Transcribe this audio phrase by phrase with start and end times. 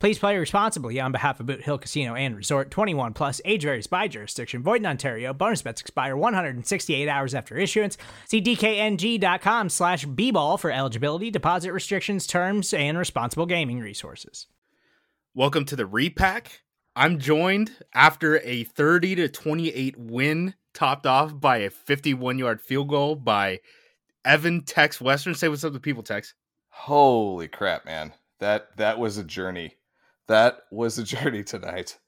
[0.00, 3.86] Please play responsibly on behalf of Boot Hill Casino and Resort 21 Plus, age varies
[3.86, 5.34] by jurisdiction, void in Ontario.
[5.34, 7.98] Bonus bets expire 168 hours after issuance.
[8.24, 14.46] See DKNG.com slash B ball for eligibility, deposit restrictions, terms, and responsible gaming resources.
[15.34, 16.62] Welcome to the repack.
[16.96, 22.88] I'm joined after a 30 to 28 win, topped off by a 51 yard field
[22.88, 23.60] goal by
[24.24, 25.34] Evan Tex Western.
[25.34, 26.32] Say what's up to people, Tex.
[26.70, 28.14] Holy crap, man.
[28.38, 29.74] That that was a journey
[30.30, 31.98] that was a journey tonight.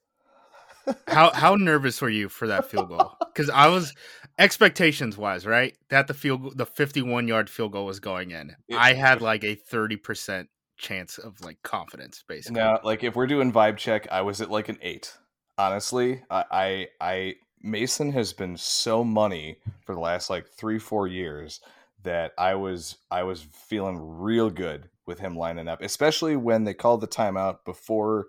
[1.07, 3.13] how how nervous were you for that field goal?
[3.33, 3.95] Because I was
[4.37, 5.75] expectations wise, right?
[5.89, 8.55] That the field the fifty one yard field goal was going in.
[8.67, 12.61] It, I had like a thirty percent chance of like confidence, basically.
[12.61, 15.17] Now, like if we're doing vibe check, I was at like an eight.
[15.57, 21.07] Honestly, I, I I Mason has been so money for the last like three four
[21.07, 21.59] years
[22.03, 26.73] that I was I was feeling real good with him lining up, especially when they
[26.73, 28.27] called the timeout before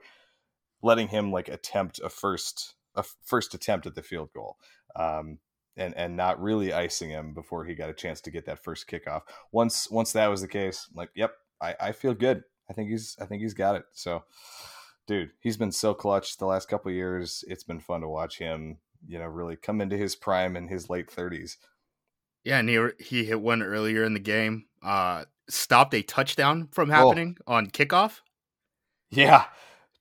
[0.82, 4.56] letting him like attempt a first a first attempt at the field goal.
[4.96, 5.38] Um,
[5.76, 8.88] and and not really icing him before he got a chance to get that first
[8.88, 9.22] kickoff.
[9.52, 12.44] Once once that was the case, I'm like, yep, I, I feel good.
[12.70, 13.84] I think he's I think he's got it.
[13.92, 14.24] So,
[15.06, 17.44] dude, he's been so clutch the last couple years.
[17.48, 20.88] It's been fun to watch him, you know, really come into his prime in his
[20.88, 21.58] late thirties.
[22.44, 24.66] Yeah, and he he hit one earlier in the game.
[24.82, 26.94] Uh, stopped a touchdown from oh.
[26.94, 27.54] happening oh.
[27.54, 28.20] on kickoff.
[29.10, 29.44] Yeah.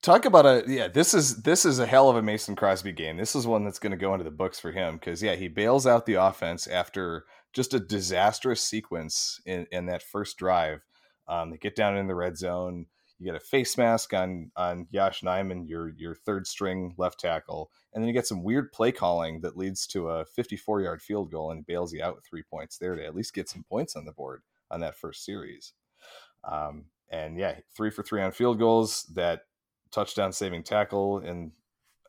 [0.02, 3.16] Talk about a yeah, this is this is a hell of a Mason Crosby game.
[3.16, 5.48] This is one that's going to go into the books for him cuz yeah, he
[5.48, 10.82] bails out the offense after just a disastrous sequence in in that first drive.
[11.30, 12.88] Um, they get down in the red zone.
[13.18, 17.72] You get a face mask on on Yosh Nijman, your your third string left tackle,
[17.94, 21.32] and then you get some weird play calling that leads to a 54 yard field
[21.32, 23.96] goal and bails you out with three points there to at least get some points
[23.96, 24.42] on the board
[24.74, 25.74] on that first series.
[26.44, 29.04] Um, and yeah, three for three on field goals.
[29.14, 29.42] That
[29.92, 31.52] touchdown saving tackle, and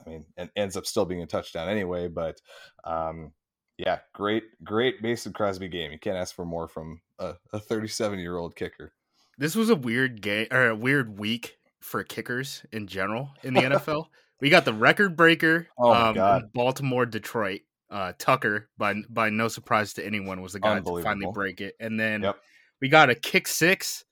[0.05, 2.09] I mean, and ends up still being a touchdown anyway.
[2.09, 2.41] But
[2.85, 3.33] um,
[3.79, 5.93] yeah, great, great Mason Crosby game.
[5.93, 8.93] You can't ask for more from a 37 year old kicker.
[9.37, 13.61] This was a weird game or a weird week for kickers in general in the
[13.63, 14.07] NFL.
[14.41, 17.61] we got the record breaker, oh um, Baltimore, Detroit.
[17.91, 21.77] Uh, Tucker, by by no surprise to anyone, was the guy to finally break it.
[21.79, 22.37] And then yep
[22.81, 24.05] we got a kick six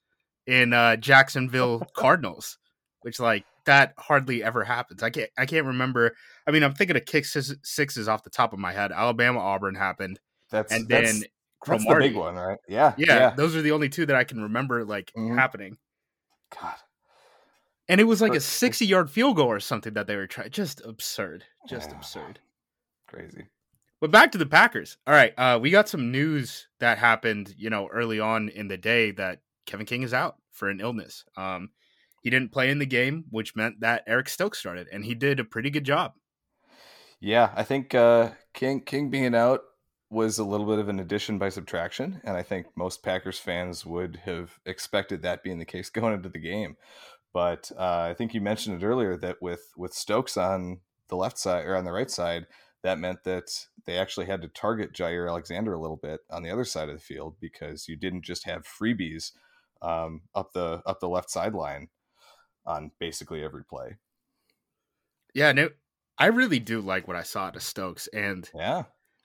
[0.46, 2.58] in uh, Jacksonville Cardinals,
[3.02, 5.02] which like that hardly ever happens.
[5.02, 6.14] I can't I can't remember.
[6.46, 8.92] I mean, I'm thinking of kick sixes off the top of my head.
[8.92, 10.20] Alabama Auburn happened.
[10.50, 11.24] That's and then that's,
[11.66, 12.58] that's the big one, right?
[12.68, 15.36] Yeah, yeah, yeah, Those are the only two that I can remember like mm-hmm.
[15.36, 15.78] happening.
[16.60, 16.74] God.
[17.88, 20.50] And it was like a 60 yard field goal or something that they were trying.
[20.50, 21.44] Just absurd.
[21.68, 21.96] Just yeah.
[21.96, 22.40] absurd.
[23.08, 23.46] Crazy.
[24.02, 24.96] But back to the Packers.
[25.06, 28.76] All right, uh, we got some news that happened, you know, early on in the
[28.76, 31.24] day that Kevin King is out for an illness.
[31.36, 31.70] Um,
[32.20, 35.38] he didn't play in the game, which meant that Eric Stokes started, and he did
[35.38, 36.14] a pretty good job.
[37.20, 39.60] Yeah, I think uh, King King being out
[40.10, 43.86] was a little bit of an addition by subtraction, and I think most Packers fans
[43.86, 46.76] would have expected that being the case going into the game.
[47.32, 51.38] But uh, I think you mentioned it earlier that with with Stokes on the left
[51.38, 52.48] side or on the right side,
[52.82, 56.50] that meant that they actually had to target Jaire Alexander a little bit on the
[56.50, 59.32] other side of the field because you didn't just have freebies
[59.80, 61.88] um, up the up the left sideline
[62.66, 63.96] on basically every play.
[65.34, 65.70] Yeah, no,
[66.18, 68.84] I really do like what I saw at Stokes, and yeah,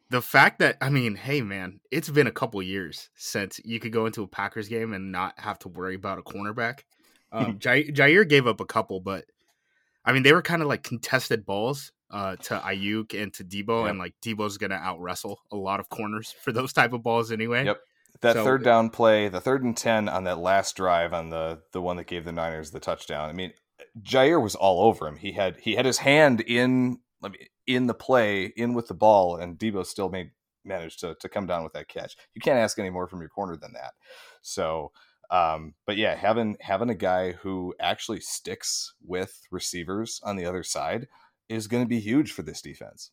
[0.09, 3.91] the fact that I mean, hey man, it's been a couple years since you could
[3.91, 6.81] go into a Packers game and not have to worry about a cornerback.
[7.29, 9.25] Um, Jaire, Jaire gave up a couple, but
[10.05, 13.81] I mean, they were kind of like contested balls uh, to Aiyuk and to Deebo,
[13.81, 13.89] yep.
[13.89, 17.31] and like Deebo's gonna out wrestle a lot of corners for those type of balls
[17.31, 17.65] anyway.
[17.65, 17.79] Yep.
[18.21, 21.59] That so, third down play, the third and ten on that last drive on the
[21.71, 23.29] the one that gave the Niners the touchdown.
[23.29, 23.53] I mean,
[24.01, 25.17] Jaire was all over him.
[25.17, 26.99] He had he had his hand in
[27.65, 30.31] in the play, in with the ball, and Deebo still made
[30.63, 32.15] managed to to come down with that catch.
[32.33, 33.93] You can't ask any more from your corner than that.
[34.41, 34.91] So,
[35.29, 40.63] um, but yeah, having having a guy who actually sticks with receivers on the other
[40.63, 41.07] side
[41.49, 43.11] is going to be huge for this defense.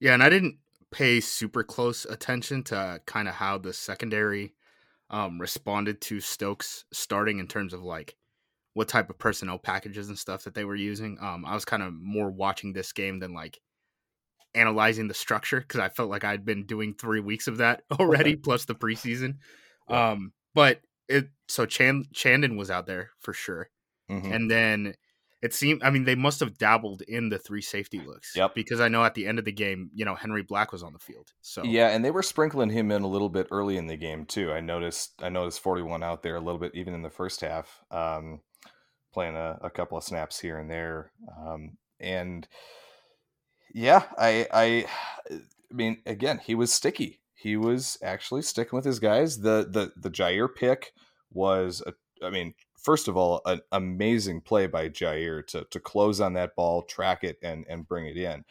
[0.00, 0.58] Yeah, and I didn't
[0.90, 4.54] pay super close attention to kind of how the secondary
[5.10, 8.16] um, responded to Stokes starting in terms of like
[8.74, 11.18] what type of personnel packages and stuff that they were using.
[11.20, 13.60] Um, I was kind of more watching this game than like
[14.54, 18.36] analyzing the structure because I felt like I'd been doing three weeks of that already,
[18.36, 19.36] plus the preseason.
[19.88, 23.68] Um, but it so Chan Chandon was out there for sure,
[24.10, 24.32] mm-hmm.
[24.32, 24.94] and then
[25.42, 25.82] it seemed.
[25.82, 28.36] I mean, they must have dabbled in the three safety looks.
[28.36, 28.54] Yep.
[28.54, 30.92] Because I know at the end of the game, you know, Henry Black was on
[30.92, 31.32] the field.
[31.40, 34.24] So yeah, and they were sprinkling him in a little bit early in the game
[34.24, 34.52] too.
[34.52, 35.20] I noticed.
[35.20, 38.40] I noticed forty one out there a little bit even in the first half, um,
[39.12, 41.10] playing a, a, couple of snaps here and there,
[41.44, 42.46] um, and
[43.74, 44.86] yeah, I, I,
[45.30, 45.40] I
[45.74, 47.20] mean, again, he was sticky.
[47.34, 49.40] He was actually sticking with his guys.
[49.40, 50.92] The the the Jaire pick
[51.32, 56.20] was a, I mean, first of all, an amazing play by Jaire to to close
[56.20, 58.44] on that ball, track it, and and bring it in.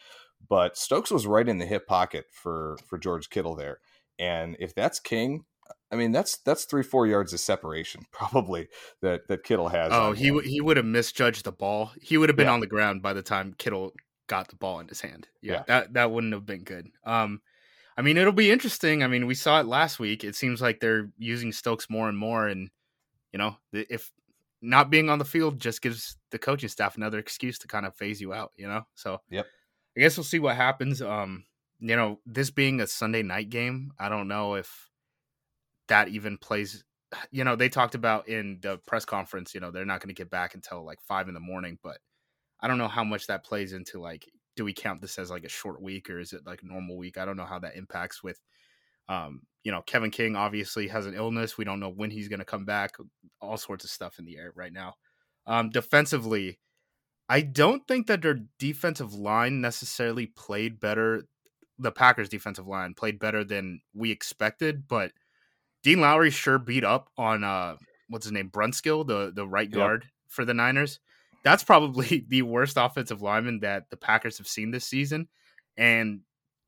[0.48, 3.78] But Stokes was right in the hip pocket for for George Kittle there,
[4.18, 5.44] and if that's King,
[5.90, 8.68] I mean that's that's three four yards of separation probably
[9.02, 9.90] that that Kittle has.
[9.92, 11.92] Oh, he he would have misjudged the ball.
[12.00, 12.52] He would have been yeah.
[12.52, 13.92] on the ground by the time Kittle
[14.26, 15.28] got the ball in his hand.
[15.40, 16.88] Yeah, yeah, that that wouldn't have been good.
[17.04, 17.40] Um,
[17.96, 19.02] I mean, it'll be interesting.
[19.02, 20.24] I mean, we saw it last week.
[20.24, 22.70] It seems like they're using Stokes more and more, and
[23.32, 24.10] you know, if
[24.62, 27.96] not being on the field just gives the coaching staff another excuse to kind of
[27.96, 28.82] phase you out, you know?
[28.94, 29.46] So, yep.
[29.96, 31.02] I guess we'll see what happens.
[31.02, 31.44] Um,
[31.80, 34.88] you know, this being a Sunday night game, I don't know if
[35.88, 36.82] that even plays.
[37.30, 40.18] You know, they talked about in the press conference, you know, they're not going to
[40.18, 41.98] get back until like five in the morning, but
[42.58, 44.26] I don't know how much that plays into like,
[44.56, 46.96] do we count this as like a short week or is it like a normal
[46.96, 47.18] week?
[47.18, 48.40] I don't know how that impacts with
[49.08, 51.56] um, you know, Kevin King obviously has an illness.
[51.56, 52.96] We don't know when he's going to come back.
[53.40, 54.94] All sorts of stuff in the air right now.
[55.46, 56.58] Um, defensively,
[57.28, 61.24] I don't think that their defensive line necessarily played better.
[61.78, 65.12] The Packers' defensive line played better than we expected, but
[65.82, 67.76] Dean Lowry sure beat up on uh,
[68.08, 70.10] what's his name, Brunskill, the the right guard yep.
[70.28, 71.00] for the Niners.
[71.42, 75.28] That's probably the worst offensive lineman that the Packers have seen this season,
[75.76, 76.20] and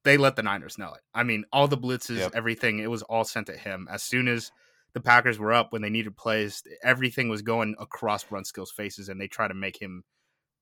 [0.05, 1.01] they let the Niners know it.
[1.15, 2.33] I mean, all the blitzes, yep.
[2.35, 3.89] everything, it was all sent at him.
[3.91, 4.53] As soon as
[4.93, 9.21] the Packers were up when they needed plays, everything was going across Brunskill's faces, and
[9.21, 10.05] they try to make him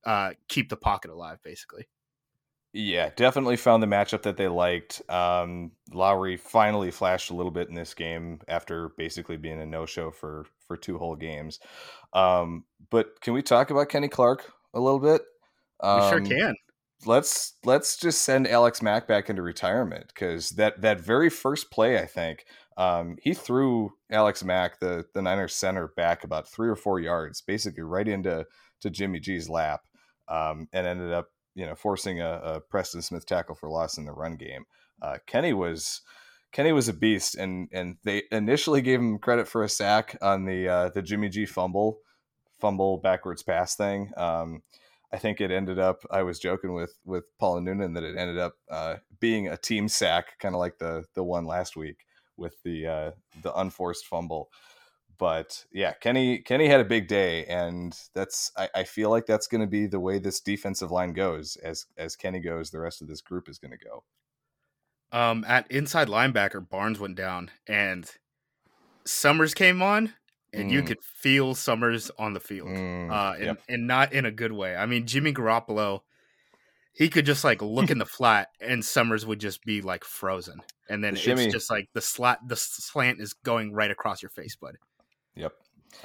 [0.07, 1.87] uh, keep the pocket alive, basically.
[2.75, 5.03] Yeah, definitely found the matchup that they liked.
[5.11, 10.11] Um, Lowry finally flashed a little bit in this game after basically being a no-show
[10.11, 11.61] for for two whole games.
[12.15, 15.21] Um, but can we talk about Kenny Clark a little bit?
[15.81, 16.55] Um, we sure um, can
[17.07, 21.99] let's let's just send Alex Mack back into retirement because that that very first play,
[21.99, 22.45] I think,
[22.77, 27.41] um, he threw Alex Mack, the the Niners center, back about three or four yards,
[27.41, 28.47] basically right into
[28.81, 29.83] to Jimmy G's lap,
[30.29, 34.05] um, and ended up you know forcing a, a, Preston Smith tackle for loss in
[34.05, 34.65] the run game.
[35.01, 36.03] Uh, Kenny was.
[36.53, 40.45] Kenny was a beast, and and they initially gave him credit for a sack on
[40.45, 42.01] the uh, the Jimmy G fumble,
[42.61, 44.13] fumble backwards pass thing.
[44.19, 44.61] Um,
[45.13, 46.05] I think it ended up.
[46.11, 49.57] I was joking with with Paul and Noonan that it ended up uh, being a
[49.57, 52.05] team sack, kind of like the the one last week
[52.37, 53.11] with the uh,
[53.43, 54.51] the unforced fumble.
[55.19, 59.47] But yeah, Kenny Kenny had a big day, and that's I, I feel like that's
[59.47, 61.57] going to be the way this defensive line goes.
[61.57, 64.05] As as Kenny goes, the rest of this group is going to go.
[65.13, 68.11] Um, at inside linebacker, Barnes went down, and
[69.05, 70.15] Summers came on,
[70.53, 70.73] and mm.
[70.73, 73.11] you could feel Summers on the field, mm.
[73.11, 73.63] uh, and, yep.
[73.69, 74.77] and not in a good way.
[74.77, 76.01] I mean, Jimmy Garoppolo,
[76.93, 80.61] he could just like look in the flat, and Summers would just be like frozen,
[80.89, 81.45] and then Jimmy.
[81.45, 84.77] it's just like the slat, the slant is going right across your face, bud.
[85.37, 85.53] Yep.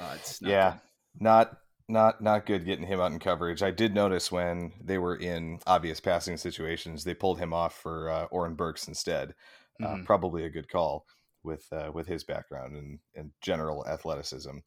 [0.00, 0.80] Uh, not yeah, good.
[1.22, 1.56] not
[1.88, 3.62] not not good getting him out in coverage.
[3.62, 8.10] I did notice when they were in obvious passing situations, they pulled him off for
[8.10, 9.34] uh, Oren Burks instead.
[9.82, 10.04] Uh, mm-hmm.
[10.04, 11.06] Probably a good call
[11.48, 14.58] with uh, with his background and, and general athleticism.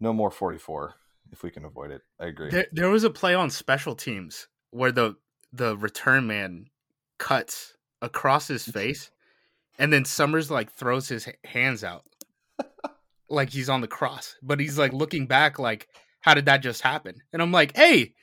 [0.00, 0.94] No more 44
[1.30, 2.02] if we can avoid it.
[2.18, 2.50] I agree.
[2.50, 5.16] There, there was a play on special teams where the
[5.52, 6.66] the return man
[7.18, 9.10] cuts across his face
[9.78, 12.04] and then Summers like throws his hands out
[13.28, 15.88] like he's on the cross, but he's like looking back like
[16.20, 17.16] how did that just happen?
[17.32, 18.14] And I'm like, "Hey,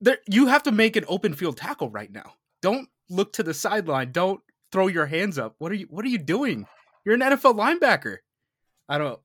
[0.00, 2.32] there you have to make an open field tackle right now.
[2.62, 4.12] Don't look to the sideline.
[4.12, 4.40] Don't
[4.72, 5.54] throw your hands up.
[5.58, 6.66] What are you what are you doing?
[7.06, 8.16] You're an NFL linebacker.
[8.88, 9.20] I don't.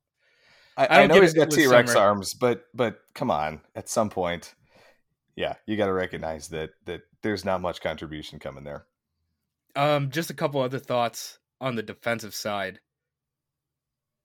[0.77, 3.89] I, I, don't I know he's got T Rex arms, but but come on, at
[3.89, 4.53] some point,
[5.35, 8.85] yeah, you got to recognize that that there's not much contribution coming there.
[9.75, 12.79] Um, just a couple other thoughts on the defensive side.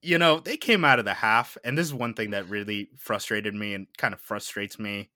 [0.02, 2.90] You know, they came out of the half, and this is one thing that really
[2.98, 5.08] frustrated me and kind of frustrates me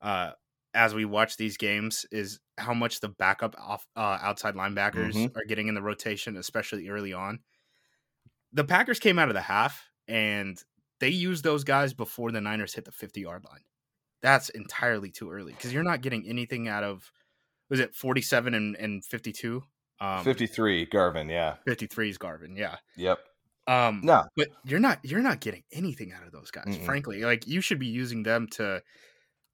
[0.00, 0.30] uh,
[0.72, 5.38] as we watch these games is how much the backup off uh, outside linebackers mm-hmm.
[5.38, 7.40] are getting in the rotation, especially early on.
[8.56, 10.62] The Packers came out of the half and
[10.98, 13.60] they used those guys before the Niners hit the 50 yard line.
[14.22, 17.12] That's entirely too early because you're not getting anything out of
[17.68, 19.62] was it 47 and, and 52?
[20.00, 21.56] Um, 53 Garvin, yeah.
[21.66, 22.76] 53 is Garvin, yeah.
[22.96, 23.18] Yep.
[23.68, 26.66] Um, no, but you're not you're not getting anything out of those guys.
[26.68, 26.84] Mm-mm.
[26.84, 28.80] Frankly, like you should be using them to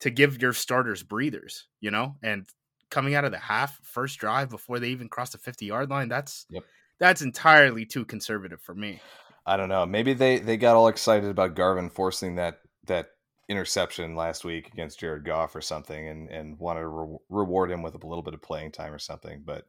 [0.01, 2.47] to give your starters breathers, you know, and
[2.91, 6.09] coming out of the half first drive before they even cross the 50 yard line,
[6.09, 6.63] that's yep.
[7.03, 9.01] That's entirely too conservative for me.
[9.45, 9.85] I don't know.
[9.85, 13.09] Maybe they they got all excited about Garvin forcing that that
[13.49, 17.83] interception last week against Jared Goff or something, and and wanted to re- reward him
[17.83, 19.43] with a little bit of playing time or something.
[19.45, 19.65] But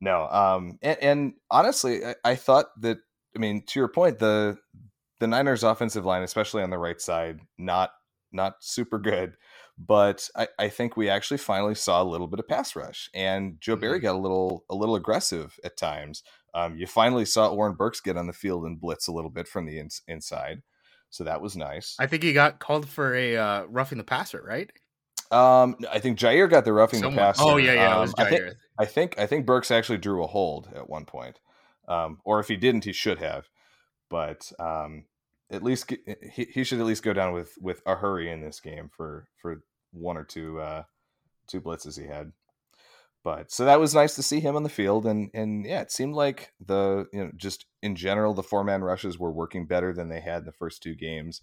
[0.00, 2.98] no, um, and, and honestly, I, I, thought that.
[3.34, 4.56] I mean, to your point, the
[5.20, 7.90] the Niners' offensive line, especially on the right side, not
[8.32, 9.36] not super good.
[9.78, 13.60] But I, I think we actually finally saw a little bit of pass rush, and
[13.60, 14.06] Joe Barry mm-hmm.
[14.06, 16.22] got a little a little aggressive at times.
[16.56, 19.46] Um, you finally saw Oren Burks get on the field and blitz a little bit
[19.46, 20.62] from the in- inside,
[21.10, 21.94] so that was nice.
[21.98, 24.70] I think he got called for a uh, roughing the passer, right?
[25.30, 27.16] Um, I think Jaire got the roughing Someone.
[27.16, 27.42] the passer.
[27.44, 28.44] Oh yeah, yeah, um, I think,
[28.78, 31.40] I think I think Burks actually drew a hold at one point,
[31.88, 33.48] um, or if he didn't, he should have.
[34.08, 35.04] But um,
[35.50, 35.92] at least
[36.32, 39.28] he, he should at least go down with with a hurry in this game for
[39.42, 40.84] for one or two uh
[41.48, 42.32] two blitzes he had
[43.26, 45.90] but so that was nice to see him on the field and and yeah it
[45.90, 49.92] seemed like the you know just in general the four man rushes were working better
[49.92, 51.40] than they had in the first two games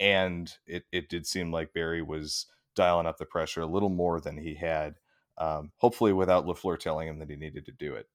[0.00, 4.18] and it it did seem like Barry was dialing up the pressure a little more
[4.18, 4.94] than he had
[5.36, 8.06] um, hopefully without LaFleur telling him that he needed to do it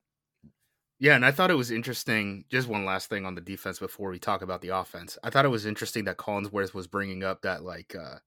[0.98, 2.46] yeah, and I thought it was interesting.
[2.48, 5.18] Just one last thing on the defense before we talk about the offense.
[5.24, 8.18] I thought it was interesting that Collinsworth was bringing up that like uh,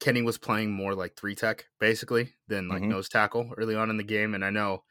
[0.00, 2.90] Kenny was playing more like three tech basically than like mm-hmm.
[2.90, 4.34] nose tackle early on in the game.
[4.34, 4.84] And I know,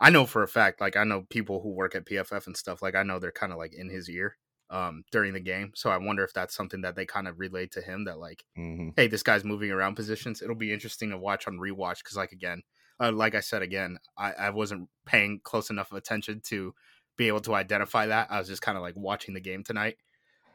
[0.00, 2.82] I know for a fact, like I know people who work at PFF and stuff.
[2.82, 4.36] Like I know they're kind of like in his ear
[4.68, 5.72] um, during the game.
[5.74, 8.44] So I wonder if that's something that they kind of relayed to him that like,
[8.58, 8.90] mm-hmm.
[8.96, 10.42] hey, this guy's moving around positions.
[10.42, 12.62] It'll be interesting to watch on rewatch because like again
[13.00, 16.74] uh, like I said again, I, I wasn't paying close enough attention to
[17.16, 18.28] be able to identify that.
[18.30, 19.96] I was just kind of like watching the game tonight.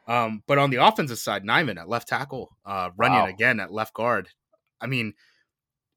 [0.06, 3.26] Um, but on the offensive side, Nijman at left tackle, uh, Runyan wow.
[3.26, 4.28] again at left guard.
[4.80, 5.14] I mean,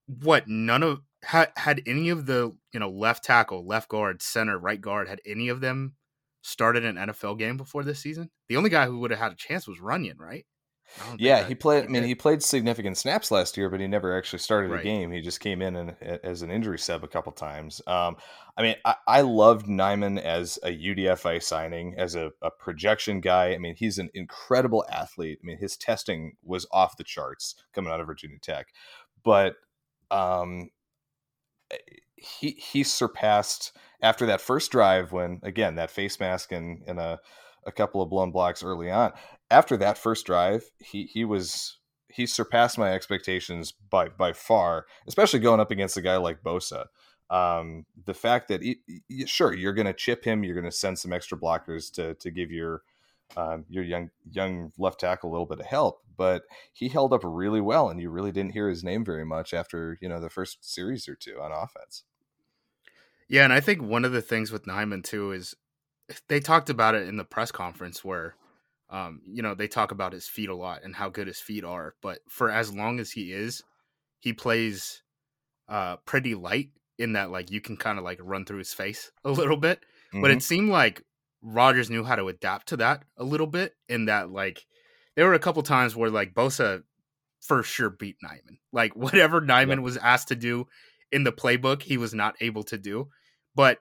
[0.07, 4.57] what none of had had any of the you know left tackle, left guard, center,
[4.57, 5.95] right guard had any of them
[6.41, 8.31] started an NFL game before this season?
[8.47, 10.45] The only guy who would have had a chance was Runyan, right?
[11.17, 11.85] Yeah, he played.
[11.85, 14.81] I mean, he played significant snaps last year, but he never actually started right.
[14.81, 15.11] a game.
[15.11, 17.81] He just came in and, as an injury sub a couple times.
[17.87, 18.17] Um,
[18.57, 23.53] I mean, I, I, loved Nijman as a UDFA signing, as a, a, projection guy.
[23.53, 25.39] I mean, he's an incredible athlete.
[25.41, 28.67] I mean, his testing was off the charts coming out of Virginia Tech,
[29.23, 29.55] but
[30.11, 30.71] um,
[31.71, 31.77] eh,
[32.15, 37.19] he he surpassed after that first drive when again that face mask and and a
[37.69, 39.13] a couple of blown blocks early on
[39.51, 45.39] after that first drive, he he was he surpassed my expectations by by far, especially
[45.39, 46.85] going up against a guy like Bosa.
[47.29, 50.71] Um, the fact that he, he, sure you're going to chip him, you're going to
[50.71, 52.81] send some extra blockers to to give your
[53.37, 57.21] um, your young young left tackle a little bit of help, but he held up
[57.23, 60.29] really well, and you really didn't hear his name very much after you know the
[60.29, 62.03] first series or two on offense.
[63.27, 65.55] Yeah, and I think one of the things with Nijman too is
[66.27, 68.35] they talked about it in the press conference where
[68.89, 71.63] um, you know, they talk about his feet a lot and how good his feet
[71.63, 73.63] are, but for as long as he is,
[74.19, 75.03] he plays
[75.67, 79.11] uh pretty light in that like you can kind of like run through his face
[79.23, 79.79] a little bit.
[80.09, 80.21] Mm-hmm.
[80.21, 81.03] But it seemed like
[81.41, 84.65] Rodgers knew how to adapt to that a little bit in that like
[85.15, 86.83] there were a couple times where like Bosa
[87.41, 88.57] for sure beat Nijman.
[88.73, 89.79] Like whatever Nijman yep.
[89.79, 90.67] was asked to do
[91.11, 93.09] in the playbook, he was not able to do.
[93.55, 93.79] But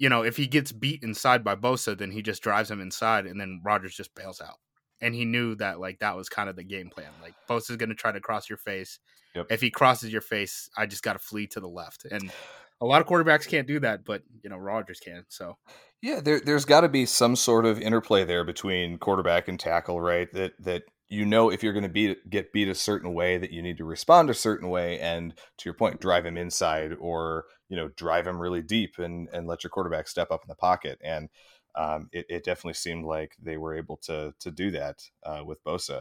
[0.00, 3.26] you know, if he gets beat inside by Bosa, then he just drives him inside,
[3.26, 4.56] and then Rodgers just bails out.
[5.02, 7.10] And he knew that like that was kind of the game plan.
[7.22, 8.98] Like Bosa's going to try to cross your face.
[9.34, 9.46] Yep.
[9.50, 12.06] If he crosses your face, I just got to flee to the left.
[12.10, 12.32] And
[12.80, 15.24] a lot of quarterbacks can't do that, but you know Rodgers can.
[15.28, 15.58] So
[16.00, 20.00] yeah, there, there's got to be some sort of interplay there between quarterback and tackle,
[20.00, 20.32] right?
[20.32, 23.50] That that you know if you're going to beat get beat a certain way that
[23.50, 27.44] you need to respond a certain way and to your point drive him inside or
[27.68, 30.54] you know drive him really deep and and let your quarterback step up in the
[30.54, 31.28] pocket and
[31.76, 35.62] um, it, it, definitely seemed like they were able to to do that uh, with
[35.62, 36.00] Bosa.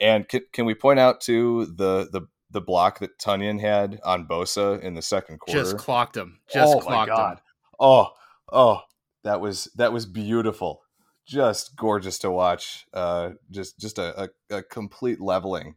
[0.00, 4.26] And can, can we point out to the the the block that Tonyan had on
[4.26, 5.60] Bosa in the second quarter?
[5.60, 6.40] Just clocked him.
[6.50, 7.44] Just oh clocked him.
[7.78, 8.08] Oh,
[8.50, 8.80] oh,
[9.24, 10.82] that was that was beautiful.
[11.30, 12.86] Just gorgeous to watch.
[12.92, 15.76] Uh, just just a, a, a complete leveling.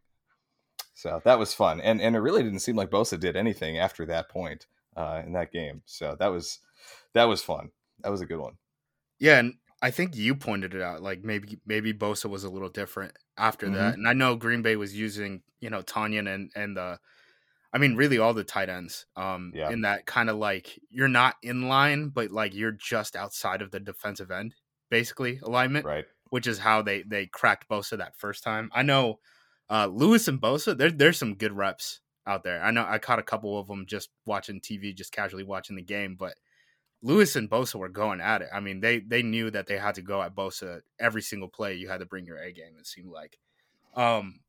[0.95, 4.03] So that was fun, and and it really didn't seem like Bosa did anything after
[4.07, 4.65] that point
[4.98, 5.83] uh, in that game.
[5.86, 6.57] So that was
[7.13, 7.69] that was fun.
[8.00, 8.53] That was a good one.
[9.19, 11.03] Yeah, and I think you pointed it out.
[11.03, 13.75] Like maybe maybe Bosa was a little different after mm-hmm.
[13.75, 16.98] that, and I know Green Bay was using you know Tonyan and and the
[17.72, 19.05] I mean, really all the tight ends.
[19.15, 19.69] Um, yeah.
[19.69, 23.69] in that kind of like you're not in line, but like you're just outside of
[23.69, 24.55] the defensive end,
[24.93, 25.85] basically alignment.
[25.85, 26.05] Right.
[26.29, 28.69] Which is how they they cracked Bosa that first time.
[28.73, 29.19] I know
[29.71, 32.62] uh Lewis and Bosa, there, there's some good reps out there.
[32.62, 35.81] I know I caught a couple of them just watching TV, just casually watching the
[35.81, 36.35] game, but
[37.01, 38.50] Lewis and Bosa were going at it.
[38.53, 41.73] I mean, they they knew that they had to go at Bosa every single play.
[41.73, 42.75] You had to bring your A game.
[42.79, 43.39] It seemed like.
[43.95, 44.41] Um,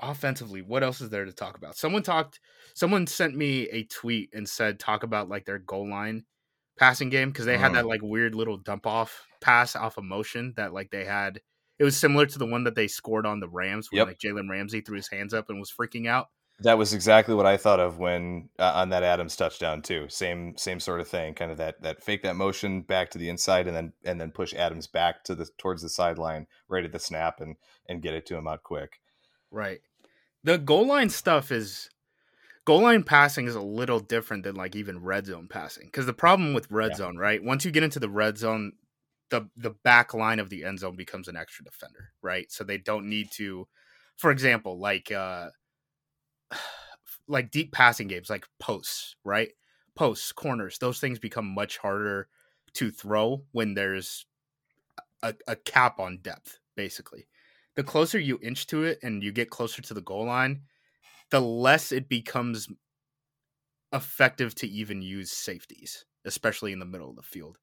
[0.00, 1.76] offensively, what else is there to talk about?
[1.76, 2.40] Someone talked,
[2.74, 6.24] someone sent me a tweet and said, talk about like their goal line
[6.78, 7.88] passing game because they had that mm.
[7.88, 11.40] like weird little dump off pass off of motion that like they had.
[11.78, 14.08] It was similar to the one that they scored on the Rams when yep.
[14.08, 16.28] like Jalen Ramsey threw his hands up and was freaking out.
[16.60, 20.06] That was exactly what I thought of when uh, on that Adams touchdown too.
[20.08, 23.28] Same same sort of thing, kind of that that fake that motion back to the
[23.28, 26.92] inside and then and then push Adams back to the towards the sideline right at
[26.92, 27.56] the snap and
[27.88, 29.00] and get it to him out quick.
[29.50, 29.80] Right.
[30.44, 31.90] The goal line stuff is
[32.66, 35.86] goal line passing is a little different than like even red zone passing.
[35.86, 36.96] Because the problem with red yeah.
[36.96, 37.42] zone, right?
[37.42, 38.72] Once you get into the red zone,
[39.30, 42.52] the the back line of the end zone becomes an extra defender, right?
[42.52, 43.66] So they don't need to,
[44.18, 45.48] for example, like uh
[47.28, 49.48] like deep passing games, like posts, right?
[49.94, 52.28] Posts, corners, those things become much harder
[52.74, 54.26] to throw when there's
[55.22, 57.26] a, a cap on depth, basically
[57.76, 60.62] the closer you inch to it and you get closer to the goal line,
[61.30, 62.68] the less it becomes
[63.92, 67.58] effective to even use safeties, especially in the middle of the field.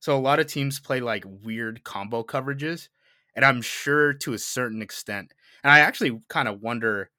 [0.00, 2.88] So a lot of teams play like weird combo coverages,
[3.34, 5.32] and I'm sure to a certain extent.
[5.64, 7.10] And I actually kind of wonder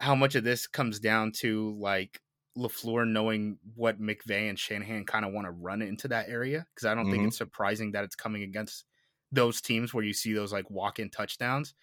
[0.00, 2.20] how much of this comes down to like
[2.56, 6.86] LaFleur knowing what McVay and Shanahan kind of want to run into that area because
[6.86, 7.12] I don't mm-hmm.
[7.12, 8.84] think it's surprising that it's coming against
[9.32, 11.74] those teams where you see those like walk in touchdowns.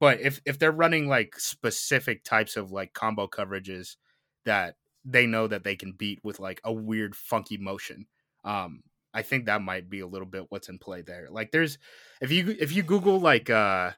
[0.00, 3.96] But if if they're running like specific types of like combo coverages
[4.44, 8.06] that they know that they can beat with like a weird funky motion,
[8.44, 8.82] um,
[9.14, 11.28] I think that might be a little bit what's in play there.
[11.30, 11.78] Like there's
[12.20, 13.92] if you if you Google like uh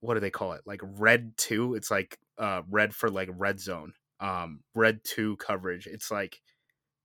[0.00, 0.62] what do they call it?
[0.66, 3.94] Like red two, it's like uh red for like red zone.
[4.20, 5.86] Um red two coverage.
[5.86, 6.40] It's like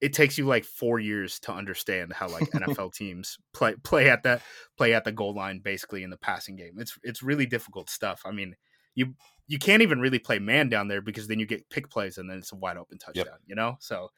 [0.02, 4.24] it takes you like four years to understand how like NFL teams play play at
[4.24, 4.42] that
[4.78, 6.74] play at the goal line basically in the passing game.
[6.78, 8.22] It's it's really difficult stuff.
[8.26, 8.56] I mean,
[8.94, 9.16] you
[9.48, 12.30] you can't even really play man down there because then you get pick plays and
[12.30, 13.26] then it's a wide open touchdown.
[13.26, 13.40] Yep.
[13.48, 14.10] You know, so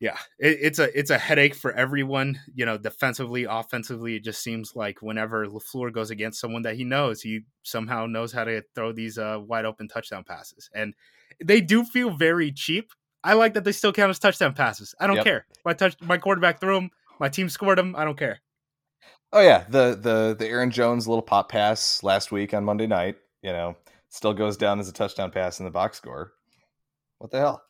[0.00, 2.38] yeah, it, it's a it's a headache for everyone.
[2.54, 6.84] You know, defensively, offensively, it just seems like whenever LaFleur goes against someone that he
[6.84, 10.94] knows, he somehow knows how to throw these uh, wide open touchdown passes, and
[11.44, 12.92] they do feel very cheap
[13.24, 14.94] I like that they still count as touchdown passes.
[15.00, 15.24] I don't yep.
[15.24, 15.46] care.
[15.64, 16.90] My touch, my quarterback threw them.
[17.18, 17.96] My team scored them.
[17.96, 18.40] I don't care.
[19.32, 23.16] Oh yeah, the the the Aaron Jones little pop pass last week on Monday night.
[23.42, 23.76] You know,
[24.08, 26.32] still goes down as a touchdown pass in the box score.
[27.18, 27.62] What the hell?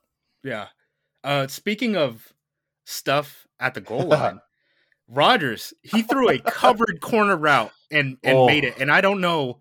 [0.45, 0.69] Yeah.
[1.25, 2.33] Uh, speaking of
[2.85, 4.41] stuff at the goal line,
[5.09, 8.47] Rodgers he threw a covered corner route and and oh.
[8.47, 8.75] made it.
[8.79, 9.61] And I don't know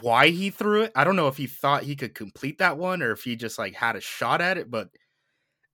[0.00, 0.92] why he threw it.
[0.96, 3.58] I don't know if he thought he could complete that one or if he just
[3.58, 4.88] like had a shot at it, but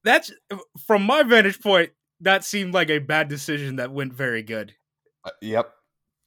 [0.05, 0.33] that's
[0.87, 1.91] from my vantage point.
[2.21, 4.75] That seemed like a bad decision that went very good.
[5.25, 5.73] Uh, yep.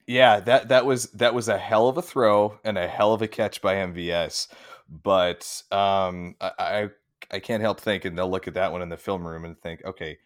[0.07, 3.21] Yeah, that that was that was a hell of a throw and a hell of
[3.21, 4.47] a catch by MVS.
[4.87, 6.89] But um, I, I
[7.31, 9.83] I can't help thinking they'll look at that one in the film room and think,
[9.83, 10.17] okay,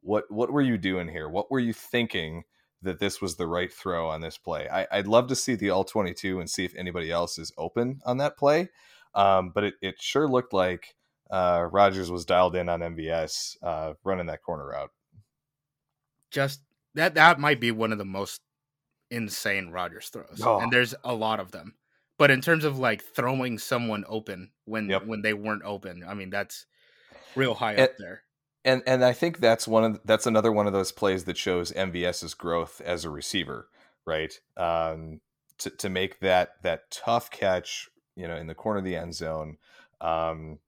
[0.00, 1.28] what what were you doing here?
[1.28, 2.44] What were you thinking
[2.82, 4.68] that this was the right throw on this play?
[4.68, 7.52] I, would love to see the all twenty two and see if anybody else is
[7.56, 8.70] open on that play.
[9.14, 10.96] Um, but it, it sure looked like
[11.30, 14.90] uh, Rodgers was dialed in on MVS uh, running that corner route.
[16.30, 16.60] Just
[16.94, 18.40] that that might be one of the most
[19.10, 20.60] insane Rodgers throws, oh.
[20.60, 21.74] and there's a lot of them.
[22.18, 25.06] But in terms of like throwing someone open when yep.
[25.06, 26.66] when they weren't open, I mean that's
[27.34, 28.22] real high and, up there.
[28.64, 31.72] And and I think that's one of that's another one of those plays that shows
[31.72, 33.68] MVS's growth as a receiver,
[34.04, 34.38] right?
[34.56, 35.20] Um,
[35.58, 39.14] to to make that that tough catch, you know, in the corner of the end
[39.14, 39.56] zone.
[40.00, 40.58] Um,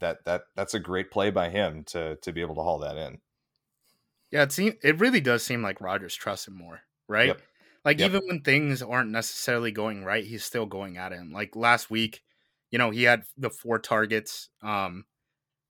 [0.00, 2.96] that that that's a great play by him to to be able to haul that
[2.96, 3.18] in.
[4.30, 7.28] Yeah, it seems it really does seem like Rodgers trusts him more, right?
[7.28, 7.42] Yep.
[7.84, 8.10] Like yep.
[8.10, 11.32] even when things aren't necessarily going right, he's still going at him.
[11.32, 12.22] Like last week,
[12.70, 14.50] you know, he had the four targets.
[14.62, 15.06] Um,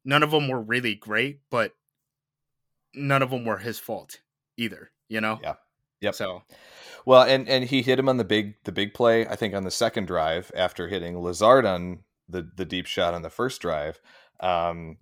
[0.04, 1.72] none of them were really great, but
[2.94, 4.20] none of them were his fault.
[4.56, 4.90] either.
[5.08, 5.38] You know.
[5.42, 5.54] Yeah.
[6.00, 6.14] Yep.
[6.14, 6.42] So,
[7.06, 9.26] well, and and he hit him on the big the big play.
[9.26, 13.22] I think on the second drive after hitting Lazard on the the deep shot on
[13.22, 14.00] the first drive.
[14.40, 14.98] Um,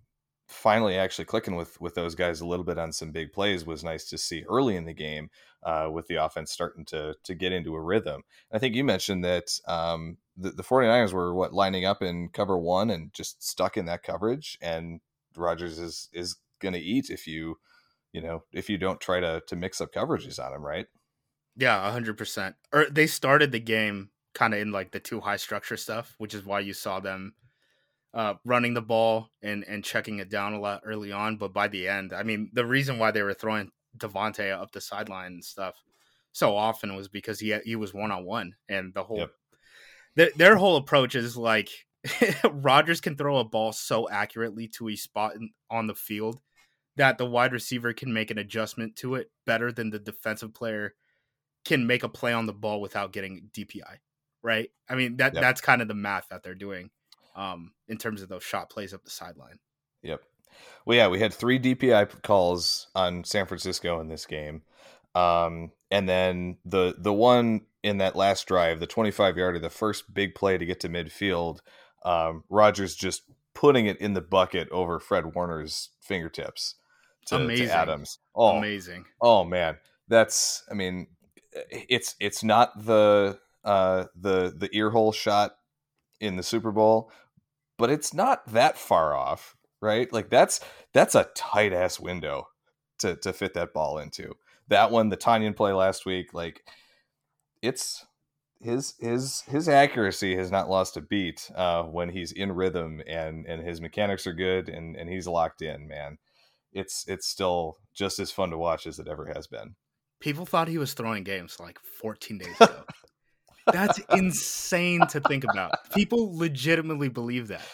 [0.49, 3.85] finally, actually clicking with with those guys a little bit on some big plays was
[3.85, 5.31] nice to see early in the game.
[5.63, 8.23] Uh, with the offense starting to to get into a rhythm.
[8.53, 12.57] I think you mentioned that um, the, the 49ers were what lining up in cover
[12.57, 15.01] one and just stuck in that coverage and
[15.37, 17.59] Rodgers is is going to eat if you
[18.13, 20.87] you know if you don't try to to mix up coverages on him, right?
[21.57, 22.55] Yeah, hundred percent.
[22.73, 26.35] Or they started the game kind of in like the two high structure stuff, which
[26.35, 27.33] is why you saw them
[28.15, 31.37] uh, running the ball and and checking it down a lot early on.
[31.39, 34.81] But by the end, I mean, the reason why they were throwing Davante up the
[34.81, 35.75] sideline and stuff
[36.33, 39.31] so often was because he he was one on one, and the whole yep.
[40.15, 41.71] their, their whole approach is like
[42.45, 46.41] Rodgers can throw a ball so accurately to a spot in, on the field
[46.97, 50.95] that the wide receiver can make an adjustment to it better than the defensive player
[51.65, 53.99] can make a play on the ball without getting DPI.
[54.47, 54.71] Right?
[54.89, 55.43] I mean that yep.
[55.43, 56.91] that's kind of the math that they're doing
[57.35, 59.59] um, in terms of those shot plays up the sideline.
[60.03, 60.23] Yep.
[60.87, 64.63] Well, yeah, we had three DPI calls on San Francisco in this game,
[65.17, 70.15] um, and then the the one in that last drive, the 25 yarder, the first
[70.15, 71.59] big play to get to midfield
[72.07, 76.77] um, Rodgers just putting it in the bucket over Fred Warner's fingertips
[77.27, 77.67] to, Amazing.
[77.67, 78.19] to Adams.
[78.35, 79.05] Oh, amazing!
[79.21, 79.79] Oh man,
[80.09, 81.09] that's I mean,
[81.71, 85.57] it's it's not the uh, the the earhole shot
[86.21, 87.11] in the Super Bowl,
[87.77, 90.11] but it's not that far off, right?
[90.13, 90.61] Like that's
[90.95, 92.47] that's a tight ass window
[93.01, 94.35] to to fit that ball into.
[94.69, 96.63] That one, the Tonyan play last week, like
[97.61, 98.07] it's
[98.61, 103.47] his his his accuracy has not lost a beat uh, when he's in rhythm and
[103.47, 105.89] and his mechanics are good and and he's locked in.
[105.89, 106.19] Man,
[106.73, 109.75] it's it's still just as fun to watch as it ever has been.
[110.21, 112.85] People thought he was throwing games like 14 days ago.
[113.73, 115.91] That's insane to think about.
[115.93, 117.67] People legitimately believe that.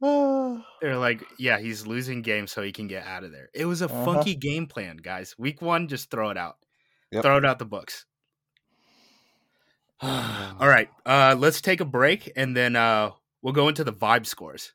[0.00, 3.48] They're like, yeah, he's losing games so he can get out of there.
[3.54, 4.04] It was a uh-huh.
[4.04, 5.34] funky game plan, guys.
[5.38, 6.56] Week one, just throw it out.
[7.12, 7.22] Yep.
[7.22, 8.04] Throw it out the books.
[10.02, 14.26] All right, uh, let's take a break and then uh, we'll go into the vibe
[14.26, 14.74] scores.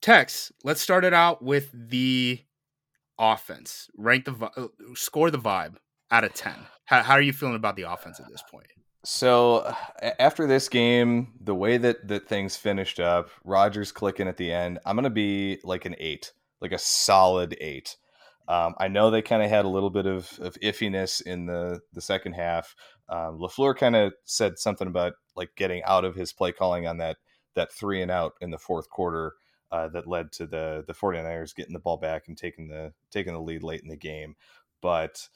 [0.00, 2.40] Tex, let's start it out with the
[3.18, 3.88] offense.
[3.96, 5.76] Rank the uh, score the vibe
[6.10, 6.54] out of 10.
[6.84, 8.66] How, how are you feeling about the offense at this point?
[9.04, 9.74] So
[10.18, 14.78] after this game, the way that that things finished up, Rodgers clicking at the end,
[14.84, 17.96] I'm gonna be like an eight, like a solid eight.
[18.48, 21.80] Um, I know they kind of had a little bit of, of iffiness in the
[21.92, 22.74] the second half.
[23.08, 26.98] Um, LaFleur kind of said something about like getting out of his play calling on
[26.98, 27.18] that
[27.54, 29.34] that three and out in the fourth quarter
[29.70, 33.32] uh, that led to the the 49ers getting the ball back and taking the taking
[33.32, 34.36] the lead late in the game.
[34.80, 35.28] But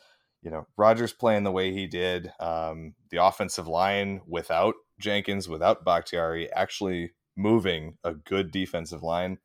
[0.42, 5.85] you know, Rodgers playing the way he did, um, the offensive line without Jenkins, without
[5.85, 9.38] Bakhtiari, actually moving a good defensive line.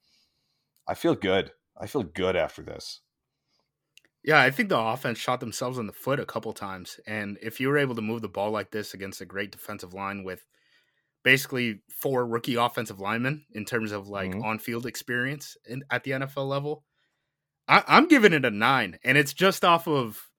[0.88, 1.52] I feel good.
[1.80, 3.02] I feel good after this.
[4.23, 7.00] Yeah, I think the offense shot themselves in the foot a couple times.
[7.06, 9.93] And if you were able to move the ball like this against a great defensive
[9.93, 10.45] line with
[11.27, 14.45] basically four rookie offensive linemen in terms of like mm-hmm.
[14.45, 16.85] on field experience in, at the NFL level.
[17.67, 20.29] I, I'm giving it a nine, and it's just off of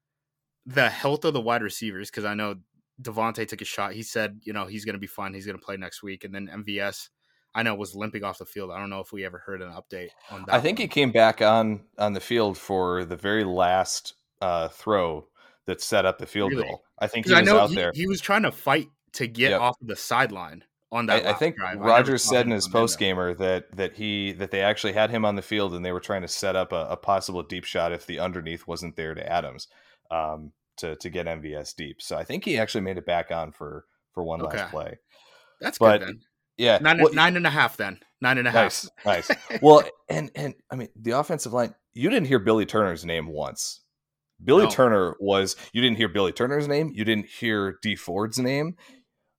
[0.64, 2.54] the health of the wide receivers because I know
[3.02, 3.92] Davante took a shot.
[3.92, 5.34] He said, you know, he's going to be fine.
[5.34, 7.10] He's going to play next week, and then MVS.
[7.54, 8.70] I know was limping off the field.
[8.70, 10.54] I don't know if we ever heard an update on that.
[10.54, 10.84] I think one.
[10.84, 15.26] he came back on on the field for the very last uh, throw
[15.66, 16.62] that set up the field really?
[16.62, 16.82] goal.
[16.98, 17.92] I think he was I know out he, there.
[17.94, 19.60] He was trying to fight to get yep.
[19.60, 21.26] off the sideline on that.
[21.26, 21.78] I, I think drive.
[21.78, 25.36] Rodgers said in his post gamer that that he that they actually had him on
[25.36, 28.06] the field and they were trying to set up a, a possible deep shot if
[28.06, 29.68] the underneath wasn't there to Adams
[30.10, 32.00] um, to to get MVS deep.
[32.00, 34.58] So I think he actually made it back on for for one okay.
[34.58, 34.98] last play.
[35.60, 36.20] That's but, good then.
[36.56, 38.00] Yeah, nine, well, nine and a half then.
[38.20, 38.88] Nine and a half.
[39.04, 39.60] Nice, nice.
[39.62, 41.74] well, and and I mean the offensive line.
[41.94, 43.80] You didn't hear Billy Turner's name once.
[44.42, 44.70] Billy no.
[44.70, 45.54] Turner was.
[45.72, 46.92] You didn't hear Billy Turner's name.
[46.94, 48.76] You didn't hear Dee Ford's name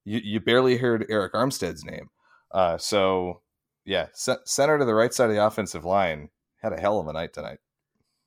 [0.06, 2.10] you, you barely heard Arik Armstead's name.
[2.52, 3.42] Uh, so
[3.86, 6.30] yeah, center to the right side of the offensive line
[6.62, 7.60] had a hell of a night tonight.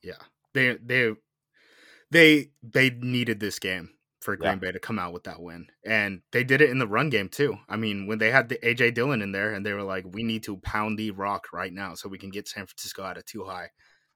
[0.02, 0.14] Yeah,
[0.54, 1.12] they they
[2.10, 4.56] they they needed this game for Green yeah.
[4.56, 7.28] Bay to come out with that win, and they did it in the run game
[7.28, 7.56] too.
[7.68, 10.22] I mean, when they had the AJ Dillon in there, and they were like, "We
[10.22, 13.26] need to pound the rock right now so we can get San Francisco out of
[13.26, 13.70] two high."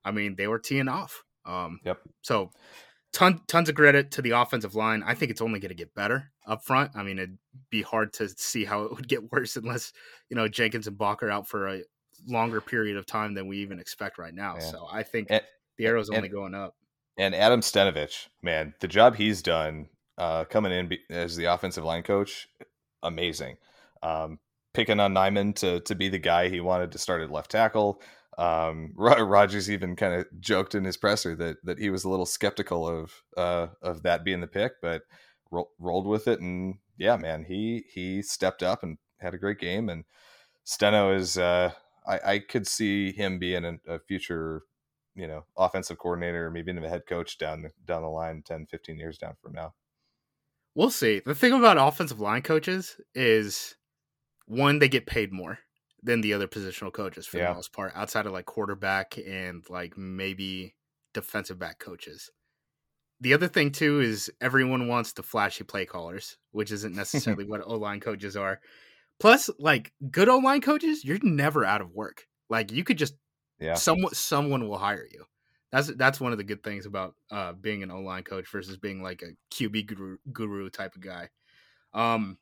[0.04, 1.22] I mean, they were teeing off.
[1.44, 1.98] Um, yep.
[2.22, 2.50] So
[3.16, 5.02] ton, tons of credit to the offensive line.
[5.04, 6.92] I think it's only going to get better up front.
[6.94, 7.38] I mean, it'd
[7.70, 9.92] be hard to see how it would get worse unless
[10.28, 11.82] you know Jenkins and Bakh are out for a
[12.28, 14.56] longer period of time than we even expect right now.
[14.56, 14.70] Yeah.
[14.70, 15.42] So I think and,
[15.78, 16.74] the arrow's only and, going up.
[17.18, 22.02] And Adam Stenavich, man, the job he's done uh, coming in as the offensive line
[22.02, 22.48] coach,
[23.02, 23.56] amazing.
[24.02, 24.38] Um,
[24.74, 28.02] picking on Nijman to to be the guy he wanted to start at left tackle.
[28.38, 32.26] Um, Rodgers even kind of joked in his presser that that he was a little
[32.26, 35.02] skeptical of uh, of that being the pick, but
[35.50, 36.40] ro- rolled with it.
[36.40, 39.88] And yeah, man, he he stepped up and had a great game.
[39.88, 40.04] And
[40.64, 41.72] Steno is uh,
[42.06, 44.62] I, I could see him being a, a future
[45.14, 48.98] you know offensive coordinator, maybe even a head coach down down the line 10, 15
[48.98, 49.74] years down from now.
[50.74, 51.20] We'll see.
[51.24, 53.76] The thing about offensive line coaches is
[54.44, 55.58] one, they get paid more
[56.02, 57.48] than the other positional coaches for yeah.
[57.48, 60.74] the most part, outside of like quarterback and like maybe
[61.14, 62.30] defensive back coaches.
[63.20, 67.62] The other thing too is everyone wants the flashy play callers, which isn't necessarily what
[67.64, 68.60] O line coaches are.
[69.18, 72.26] Plus, like good O line coaches, you're never out of work.
[72.50, 73.14] Like you could just
[73.58, 75.24] yeah, someone someone will hire you.
[75.72, 78.76] That's that's one of the good things about uh, being an O line coach versus
[78.76, 81.30] being like a QB guru, guru type of guy.
[81.94, 82.36] Um,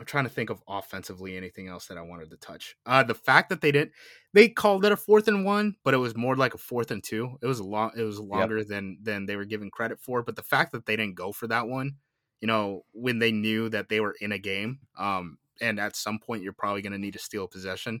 [0.00, 2.74] I'm trying to think of offensively anything else that I wanted to touch.
[2.86, 3.92] Uh, the fact that they didn't,
[4.32, 7.04] they called it a fourth and one, but it was more like a fourth and
[7.04, 7.36] two.
[7.42, 8.68] It was a long, it was longer yep.
[8.68, 10.22] than than they were given credit for.
[10.22, 11.96] But the fact that they didn't go for that one,
[12.40, 16.18] you know, when they knew that they were in a game, um, and at some
[16.18, 18.00] point you're probably going to need to steal possession.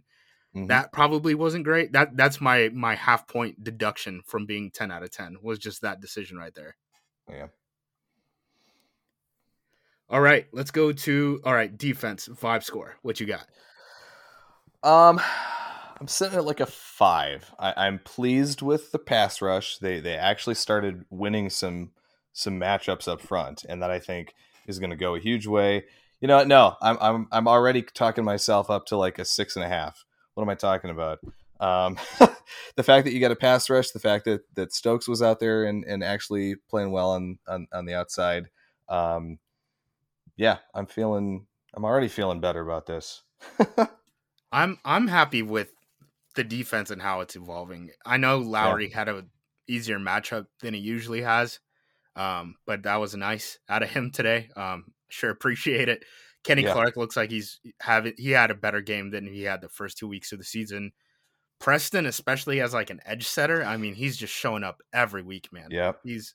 [0.56, 0.68] Mm-hmm.
[0.68, 1.92] That probably wasn't great.
[1.92, 5.82] That that's my my half point deduction from being ten out of ten was just
[5.82, 6.76] that decision right there.
[7.28, 7.48] Yeah.
[10.10, 12.96] All right, let's go to all right defense vibe score.
[13.02, 13.46] What you got?
[14.82, 15.20] Um,
[16.00, 17.48] I'm sitting at like a five.
[17.60, 19.78] I, am pleased with the pass rush.
[19.78, 21.92] They they actually started winning some
[22.32, 24.34] some matchups up front, and that I think
[24.66, 25.84] is going to go a huge way.
[26.20, 29.64] You know, no, I'm I'm I'm already talking myself up to like a six and
[29.64, 30.04] a half.
[30.34, 31.20] What am I talking about?
[31.60, 31.98] Um,
[32.74, 35.38] the fact that you got a pass rush, the fact that that Stokes was out
[35.38, 38.48] there and and actually playing well on on, on the outside.
[38.88, 39.38] Um,
[40.40, 41.46] yeah, I'm feeling.
[41.74, 43.22] I'm already feeling better about this.
[44.52, 45.70] I'm I'm happy with
[46.34, 47.90] the defense and how it's evolving.
[48.06, 48.96] I know Lowry yeah.
[48.96, 49.26] had a
[49.68, 51.60] easier matchup than he usually has,
[52.16, 54.48] um, but that was nice out of him today.
[54.56, 56.04] Um, sure appreciate it.
[56.42, 56.72] Kenny yeah.
[56.72, 59.98] Clark looks like he's having he had a better game than he had the first
[59.98, 60.92] two weeks of the season.
[61.58, 65.50] Preston, especially as like an edge setter, I mean, he's just showing up every week,
[65.52, 65.68] man.
[65.70, 66.34] Yeah, he's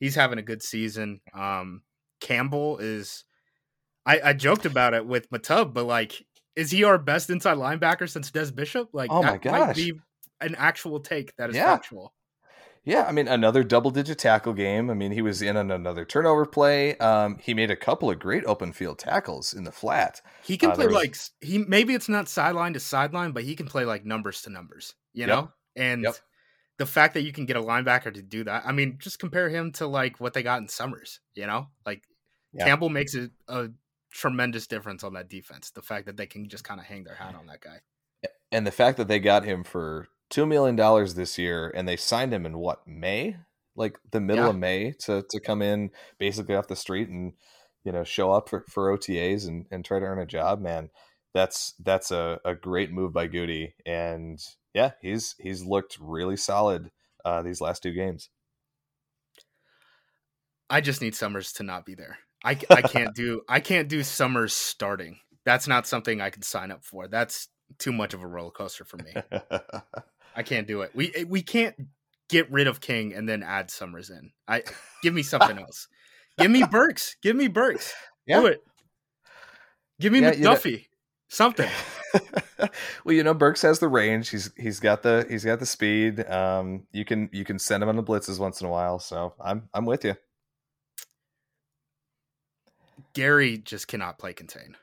[0.00, 1.22] he's having a good season.
[1.32, 1.80] Um,
[2.20, 3.24] Campbell is
[4.08, 6.24] I, I joked about it with Matub, but like,
[6.56, 8.88] is he our best inside linebacker since Des Bishop?
[8.94, 9.92] Like, oh my gosh, might be
[10.40, 11.66] an actual take that is yeah.
[11.66, 12.14] factual.
[12.84, 14.88] Yeah, I mean another double-digit tackle game.
[14.88, 16.96] I mean he was in on another turnover play.
[16.96, 20.22] Um, he made a couple of great open field tackles in the flat.
[20.42, 20.94] He can uh, play was...
[20.94, 24.50] like he maybe it's not sideline to sideline, but he can play like numbers to
[24.50, 24.94] numbers.
[25.12, 25.28] You yep.
[25.28, 26.16] know, and yep.
[26.78, 28.62] the fact that you can get a linebacker to do that.
[28.64, 31.20] I mean, just compare him to like what they got in Summers.
[31.34, 32.04] You know, like
[32.54, 32.64] yeah.
[32.64, 33.68] Campbell makes it a
[34.10, 35.70] tremendous difference on that defense.
[35.70, 37.80] The fact that they can just kind of hang their hat on that guy.
[38.50, 41.96] And the fact that they got him for two million dollars this year and they
[41.96, 43.36] signed him in what, May?
[43.76, 44.50] Like the middle yeah.
[44.50, 47.34] of May to to come in basically off the street and
[47.84, 50.90] you know show up for, for OTAs and, and try to earn a job, man.
[51.32, 53.74] That's that's a, a great move by Gutey.
[53.86, 54.40] And
[54.74, 56.90] yeah, he's he's looked really solid
[57.24, 58.30] uh, these last two games.
[60.70, 62.18] I just need Summers to not be there.
[62.48, 65.18] I, I can't do I can't do summers starting.
[65.44, 67.08] That's not something I can sign up for.
[67.08, 69.12] That's too much of a roller coaster for me.
[70.34, 70.90] I can't do it.
[70.94, 71.74] We eh, we can't
[72.28, 74.32] get rid of King and then add Summers in.
[74.46, 74.62] I
[75.02, 75.88] give me something else.
[76.38, 77.16] Give me Burks.
[77.22, 77.92] Give me Burks.
[78.26, 78.40] Yeah.
[78.40, 78.62] Do it.
[80.00, 80.70] Give me yeah, McDuffie.
[80.70, 80.82] You know,
[81.28, 81.70] something.
[83.04, 84.30] well, you know, Burks has the range.
[84.30, 86.24] He's he's got the he's got the speed.
[86.30, 88.98] Um, you can you can send him on the blitzes once in a while.
[88.98, 90.14] So I'm I'm with you.
[93.14, 94.76] Gary just cannot play contain.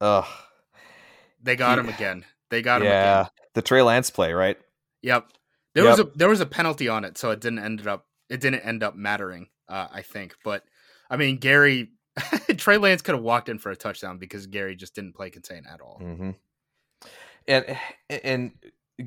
[0.00, 0.26] Ugh.
[1.42, 2.24] They got him again.
[2.50, 3.20] They got him yeah.
[3.20, 3.30] again.
[3.54, 4.58] The Trey Lance play, right?
[5.02, 5.28] Yep.
[5.74, 5.98] There yep.
[5.98, 8.60] was a there was a penalty on it, so it didn't end up it didn't
[8.60, 9.48] end up mattering.
[9.68, 10.64] Uh, I think, but
[11.10, 11.90] I mean, Gary
[12.56, 15.64] Trey Lance could have walked in for a touchdown because Gary just didn't play contain
[15.70, 16.00] at all.
[16.02, 16.30] Mm-hmm.
[17.46, 17.78] And
[18.08, 18.52] and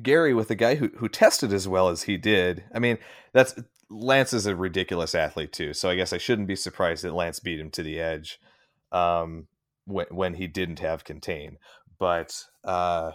[0.02, 2.64] Gary with a guy who who tested as well as he did.
[2.74, 2.98] I mean,
[3.32, 3.54] that's
[3.90, 5.74] Lance is a ridiculous athlete too.
[5.74, 8.38] So I guess I shouldn't be surprised that Lance beat him to the edge
[8.92, 9.48] um,
[9.84, 11.58] when when he didn't have contain.
[11.98, 13.12] But uh,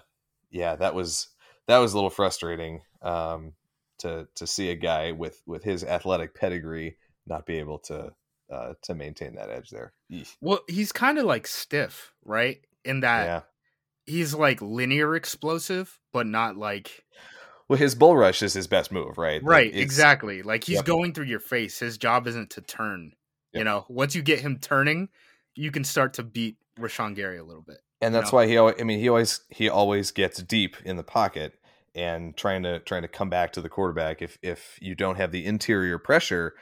[0.52, 1.30] yeah, that was
[1.68, 3.54] that was a little frustrating um,
[4.00, 8.12] to to see a guy with with his athletic pedigree not be able to
[8.52, 9.94] uh, to maintain that edge there.
[10.42, 12.60] Well, he's kind of like stiff, right?
[12.84, 13.42] In that yeah.
[14.06, 17.06] he's like linear explosive, but not like.
[17.68, 19.42] Well, his bull rush is his best move, right?
[19.44, 20.44] Right, like exactly.
[20.44, 20.86] Like he's yep.
[20.86, 21.80] going through your face.
[21.80, 23.14] His job isn't to turn.
[23.54, 23.60] Yep.
[23.60, 25.10] You know, once you get him turning,
[25.56, 27.80] you can start to beat Rashan Gary a little bit.
[28.02, 28.38] And that's know?
[28.38, 28.58] why he.
[28.58, 31.54] Always, I mean, he always he always gets deep in the pocket
[31.96, 34.22] and trying to trying to come back to the quarterback.
[34.22, 36.54] If if you don't have the interior pressure,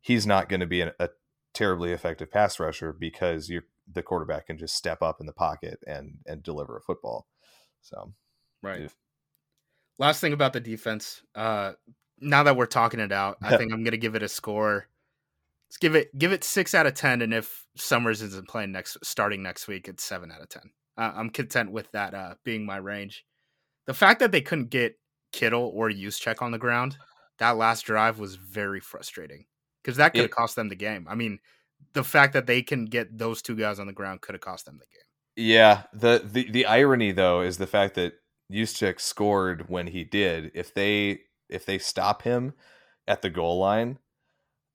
[0.00, 1.10] he's not going to be a, a
[1.54, 5.78] terribly effective pass rusher because you the quarterback can just step up in the pocket
[5.86, 7.26] and and deliver a football.
[7.80, 8.14] So,
[8.62, 8.82] right.
[8.82, 8.96] If,
[9.98, 11.22] Last thing about the defense.
[11.34, 11.72] Uh,
[12.20, 14.88] now that we're talking it out, I think I'm going to give it a score.
[15.68, 18.96] Let's give it give it six out of ten, and if Summers isn't playing next
[19.02, 20.70] starting next week, it's seven out of ten.
[20.96, 23.26] Uh, I'm content with that uh, being my range.
[23.86, 24.98] The fact that they couldn't get
[25.32, 26.96] Kittle or Juszczyk on the ground
[27.38, 29.46] that last drive was very frustrating
[29.82, 31.06] because that could have cost them the game.
[31.08, 31.38] I mean,
[31.92, 34.66] the fact that they can get those two guys on the ground could have cost
[34.66, 35.46] them the game.
[35.46, 38.14] Yeah, the the the irony though is the fact that
[38.50, 40.50] Juszczyk scored when he did.
[40.54, 42.54] If they if they stop him
[43.06, 43.98] at the goal line,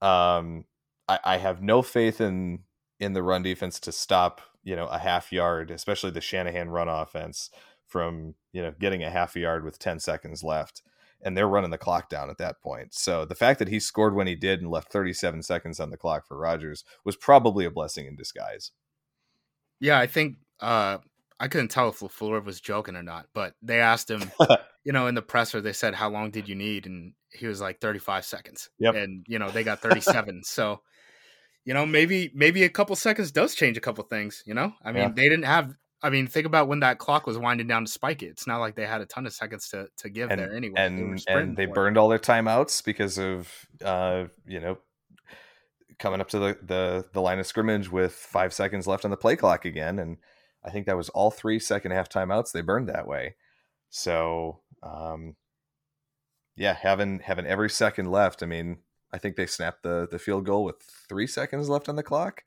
[0.02, 0.66] um,
[1.08, 2.60] I, I have no faith in
[3.00, 6.88] in the run defense to stop you know a half yard, especially the Shanahan run
[6.88, 7.50] offense
[7.88, 10.82] from you know getting a half yard with ten seconds left
[11.24, 12.94] and they're running the clock down at that point.
[12.94, 15.98] So the fact that he scored when he did and left 37 seconds on the
[15.98, 18.72] clock for Rodgers was probably a blessing in disguise.
[19.80, 21.00] Yeah, I think uh,
[21.44, 24.32] I couldn't tell if LaFleur was joking or not, but they asked him,
[24.86, 26.86] you know, in the presser, they said, How long did you need?
[26.86, 28.70] And he was like 35 seconds.
[28.80, 28.96] Yep.
[28.96, 30.44] And, you know, they got 37.
[30.46, 30.82] so,
[31.66, 34.72] you know, maybe maybe a couple seconds does change a couple things, you know?
[34.86, 35.12] I mean, yeah.
[35.14, 38.24] they didn't have I mean, think about when that clock was winding down to spike
[38.24, 38.28] it.
[38.28, 40.76] It's not like they had a ton of seconds to, to give and, there anyway.
[40.78, 43.50] And they and they burned all their timeouts because of
[43.84, 44.78] uh, you know
[46.00, 49.18] coming up to the, the the line of scrimmage with five seconds left on the
[49.18, 50.00] play clock again.
[50.00, 50.18] And
[50.66, 53.36] I think that was all three second half timeouts they burned that way.
[53.90, 55.36] So um,
[56.56, 58.44] yeah, having having every second left.
[58.44, 58.78] I mean,
[59.12, 60.76] I think they snapped the the field goal with
[61.10, 62.44] three seconds left on the clock.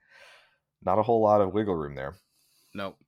[0.83, 2.15] Not a whole lot of wiggle room there.
[2.75, 2.99] Nope.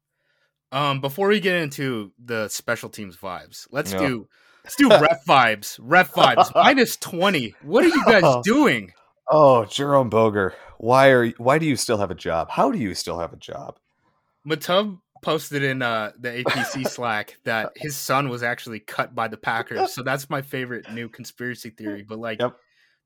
[0.72, 3.98] Um, before we get into the special teams vibes, let's no.
[3.98, 4.28] do
[4.64, 5.78] let's do ref vibes.
[5.80, 7.54] Ref vibes minus twenty.
[7.62, 8.42] What are you guys oh.
[8.42, 8.92] doing?
[9.30, 12.50] Oh, Jerome Boger, why are why do you still have a job?
[12.50, 13.78] How do you still have a job?
[14.48, 19.36] Matub posted in uh, the APC Slack that his son was actually cut by the
[19.36, 19.92] Packers.
[19.92, 22.02] So that's my favorite new conspiracy theory.
[22.02, 22.56] But like yep.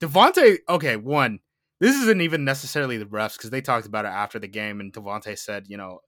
[0.01, 1.39] Davante, okay, one,
[1.81, 4.93] this isn't even necessarily the refs because they talked about it after the game, and
[4.93, 6.01] Davante said, you know,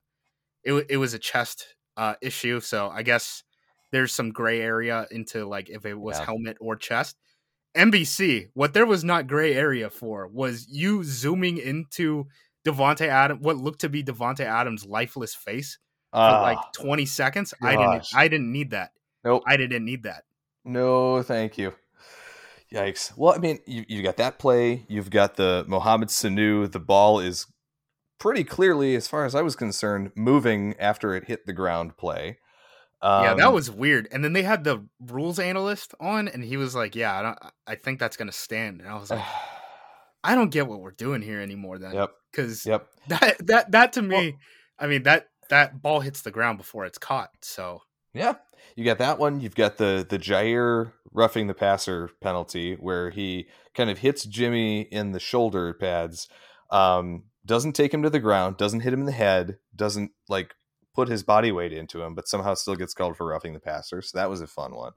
[0.63, 3.43] it it was a chest uh, issue, so I guess
[3.93, 6.27] there's some gray area into like if it was yeah.
[6.27, 7.17] helmet or chest.
[7.77, 12.27] NBC, what there was not gray area for was you zooming into
[12.65, 15.79] Davante Adam, what looked to be Davante Adams' lifeless face
[16.13, 17.55] for uh, like 20 seconds.
[17.61, 17.69] Gosh.
[17.69, 18.07] I didn't.
[18.15, 18.93] I didn't need that.
[19.25, 19.43] Nope.
[19.47, 20.25] I didn't need that.
[20.65, 21.75] No, thank you.
[22.73, 23.17] Yikes.
[23.17, 24.85] Well, I mean, you you got that play.
[24.89, 26.71] You've got the Mohamed Sanu.
[26.71, 27.47] The ball is
[28.19, 32.39] pretty clearly, as far as I was concerned, moving after it hit the ground play.
[33.03, 34.09] Um, yeah, that um, was weird.
[34.11, 37.39] And then they had the rules analyst on, and he was like, "Yeah, I, don't,
[37.67, 39.23] I think that's going to stand." And I was like,
[40.25, 43.93] "I don't get what we're doing here anymore." Then, yep, because yep, that that that
[43.93, 44.33] to me, well,
[44.79, 47.31] I mean that that ball hits the ground before it's caught.
[47.43, 48.35] So yeah,
[48.77, 49.41] you got that one.
[49.41, 54.83] You've got the the Jaire roughing the passer penalty where he kind of hits Jimmy
[54.83, 56.29] in the shoulder pads.
[56.71, 60.55] Um, doesn't take him to the ground, doesn't hit him in the head, doesn't like
[60.95, 64.01] put his body weight into him, but somehow still gets called for roughing the passer.
[64.01, 64.93] So that was a fun one.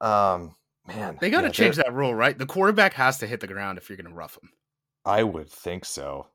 [0.00, 0.54] Um,
[0.96, 2.36] man, they got to yeah, change that rule, right?
[2.36, 4.50] The quarterback has to hit the ground if you're going to rough him.
[5.04, 6.26] I would think so.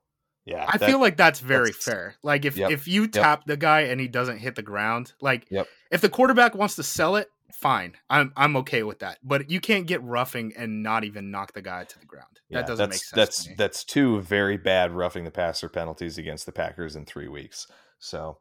[0.44, 2.14] Yeah, I that, feel like that's very that's, fair.
[2.22, 3.46] Like if yep, if you tap yep.
[3.46, 5.66] the guy and he doesn't hit the ground, like yep.
[5.90, 7.94] if the quarterback wants to sell it, fine.
[8.08, 9.18] I'm I'm okay with that.
[9.24, 12.40] But you can't get roughing and not even knock the guy to the ground.
[12.50, 13.10] That doesn't make sense.
[13.16, 17.66] That's that's two very bad roughing the passer penalties against the Packers in three weeks.
[17.98, 18.38] So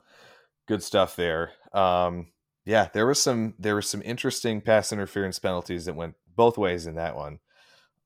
[0.67, 1.53] good stuff there.
[1.73, 2.27] Um,
[2.65, 6.87] yeah, there was some there was some interesting pass interference penalties that went both ways
[6.87, 7.39] in that one.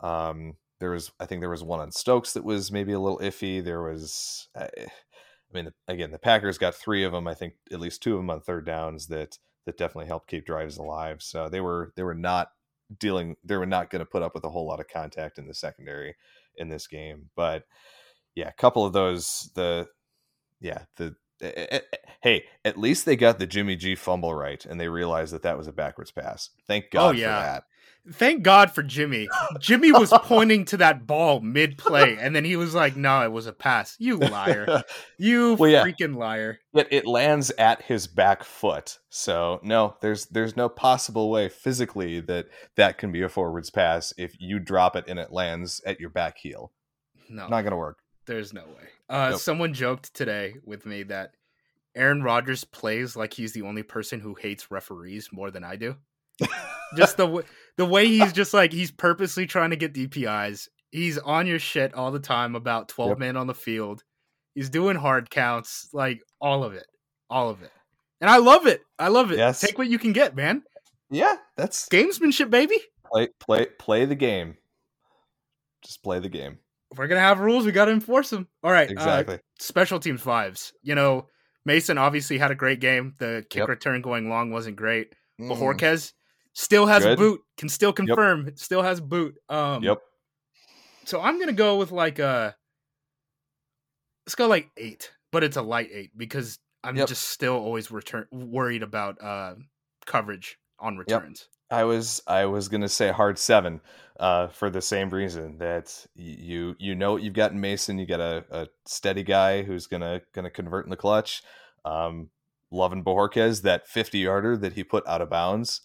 [0.02, 3.20] Um, there was, I think there was one on Stokes that was maybe a little
[3.20, 3.64] iffy.
[3.64, 7.28] There was, uh, eh, I mean, again, the Packers got three of them.
[7.28, 10.46] I think at least two of them on third downs that that definitely helped keep
[10.46, 11.22] drives alive.
[11.22, 12.52] So they were they were not
[12.98, 13.36] dealing.
[13.44, 15.54] They were not going to put up with a whole lot of contact in the
[15.54, 16.16] secondary
[16.56, 17.30] in this game.
[17.36, 17.64] But
[18.36, 19.88] yeah, a couple of those the
[20.62, 21.80] yeah the eh, eh,
[22.22, 25.58] hey, at least they got the Jimmy G fumble right, and they realized that that
[25.58, 26.50] was a backwards pass.
[26.68, 27.40] Thank oh, God oh, yeah.
[27.40, 27.64] for that.
[28.12, 29.28] Thank God for Jimmy.
[29.60, 33.32] Jimmy was pointing to that ball mid play, and then he was like, "No, it
[33.32, 34.84] was a pass." You liar!
[35.18, 35.84] You well, yeah.
[35.84, 36.60] freaking liar!
[36.74, 42.22] But it lands at his back foot, so no, there's there's no possible way physically
[42.22, 42.48] that
[42.78, 46.10] that can be a forwards pass if you drop it and it lands at your
[46.10, 46.72] back heel.
[47.30, 48.00] No, not gonna work.
[48.26, 48.88] There's no way.
[49.10, 49.40] Uh, nope.
[49.40, 51.34] Someone joked today with me that
[52.00, 55.98] Aaron Rodgers plays like he's the only person who hates referees more than I do.
[56.96, 57.46] just the w-
[57.78, 60.70] the way he's just like he's purposely trying to get DPIs.
[60.92, 63.18] He's on your shit all the time about 12 yep.
[63.20, 64.04] men on the field.
[64.56, 66.88] He's doing hard counts, like all of it.
[67.30, 67.72] All of it.
[68.22, 68.82] And I love it.
[68.98, 69.38] I love it.
[69.38, 69.60] Yes.
[69.62, 70.64] Take what you can get, man.
[71.12, 72.78] Yeah, that's gamesmanship, baby.
[73.06, 74.58] Play play play the game.
[75.84, 76.60] Just play the game.
[76.92, 78.48] If we're gonna have rules, we gotta enforce them.
[78.64, 78.90] All right.
[78.90, 79.36] Uh, exactly.
[79.36, 80.74] Uh, special teams fives.
[80.82, 81.28] You know,
[81.66, 83.16] Mason obviously had a great game.
[83.20, 83.70] The kick yep.
[83.70, 85.14] return going long wasn't great.
[85.40, 85.50] Mm.
[85.52, 86.14] Bojorquez
[86.54, 87.18] Still has Good.
[87.18, 87.42] boot.
[87.58, 88.46] Can still confirm.
[88.46, 88.60] Yep.
[88.60, 89.36] Still has boot.
[89.48, 90.00] Um, yep.
[91.06, 92.26] So I'm gonna go with like a.
[92.28, 92.52] Uh,
[94.26, 97.08] let's go like eight, but it's a light eight because I'm yep.
[97.08, 99.56] just still always return worried about uh,
[100.06, 101.48] coverage on returns.
[101.72, 101.80] Yep.
[101.80, 103.82] I was I was gonna say hard seven,
[104.20, 108.44] uh, for the same reason that you you know you've got Mason, you got a,
[108.50, 111.44] a steady guy who's gonna gonna convert in the clutch.
[111.86, 112.30] Um,
[112.72, 115.82] Loving Bojorquez, that 50 yarder that he put out of bounds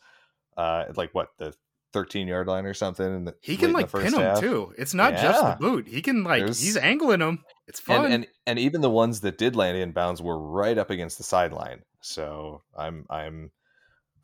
[0.56, 1.54] uh, like what the
[1.92, 3.06] 13 yard line or something.
[3.06, 4.72] And he can like pin him too.
[4.76, 5.22] It's not yeah.
[5.22, 5.88] just the boot.
[5.88, 6.60] He can like There's...
[6.60, 7.44] he's angling him.
[7.66, 8.06] It's fun.
[8.06, 11.18] And, and, and even the ones that did land in bounds were right up against
[11.18, 11.82] the sideline.
[12.00, 13.50] So I'm I'm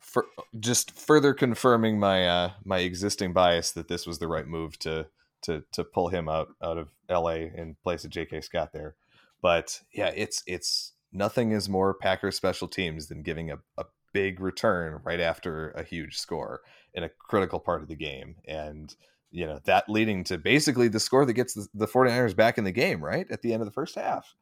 [0.01, 0.25] for,
[0.59, 5.07] just further confirming my uh my existing bias that this was the right move to
[5.43, 8.95] to to pull him out out of LA in place of JK Scott there.
[9.41, 14.39] But yeah, it's it's nothing is more Packers special teams than giving a, a big
[14.39, 16.61] return right after a huge score
[16.93, 18.35] in a critical part of the game.
[18.47, 18.93] And,
[19.31, 22.63] you know, that leading to basically the score that gets the, the 49ers back in
[22.63, 23.29] the game, right?
[23.29, 24.35] At the end of the first half.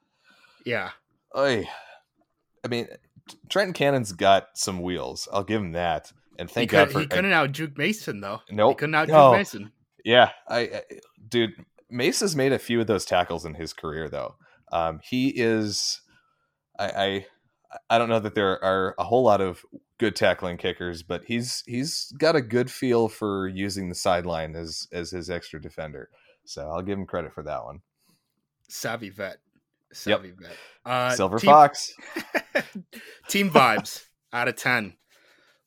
[0.66, 0.91] Yeah.
[1.38, 1.68] Oy.
[2.64, 2.88] I mean,
[3.50, 5.28] Trenton Cannon's got some wheels.
[5.32, 6.12] I'll give him that.
[6.38, 8.42] And thank he God for he couldn't out juke Mason though.
[8.50, 8.72] Nope.
[8.72, 9.32] He couldn't out juke no.
[9.34, 9.72] Mason.
[10.06, 10.82] Yeah, I, I,
[11.28, 11.52] dude,
[11.90, 14.36] Mace has made a few of those tackles in his career though.
[14.72, 16.02] Um, he is,
[16.78, 17.26] I, I
[17.90, 19.64] I don't know that there are a whole lot of
[19.98, 24.88] good tackling kickers, but he's he's got a good feel for using the sideline as
[24.92, 26.10] as his extra defender.
[26.46, 27.82] So I'll give him credit for that one.
[28.70, 29.38] Savvy vet.
[29.92, 30.38] Savvy yep.
[30.40, 30.58] vet.
[30.86, 31.94] Uh, Silver Fox.
[33.28, 34.94] team vibes out of ten.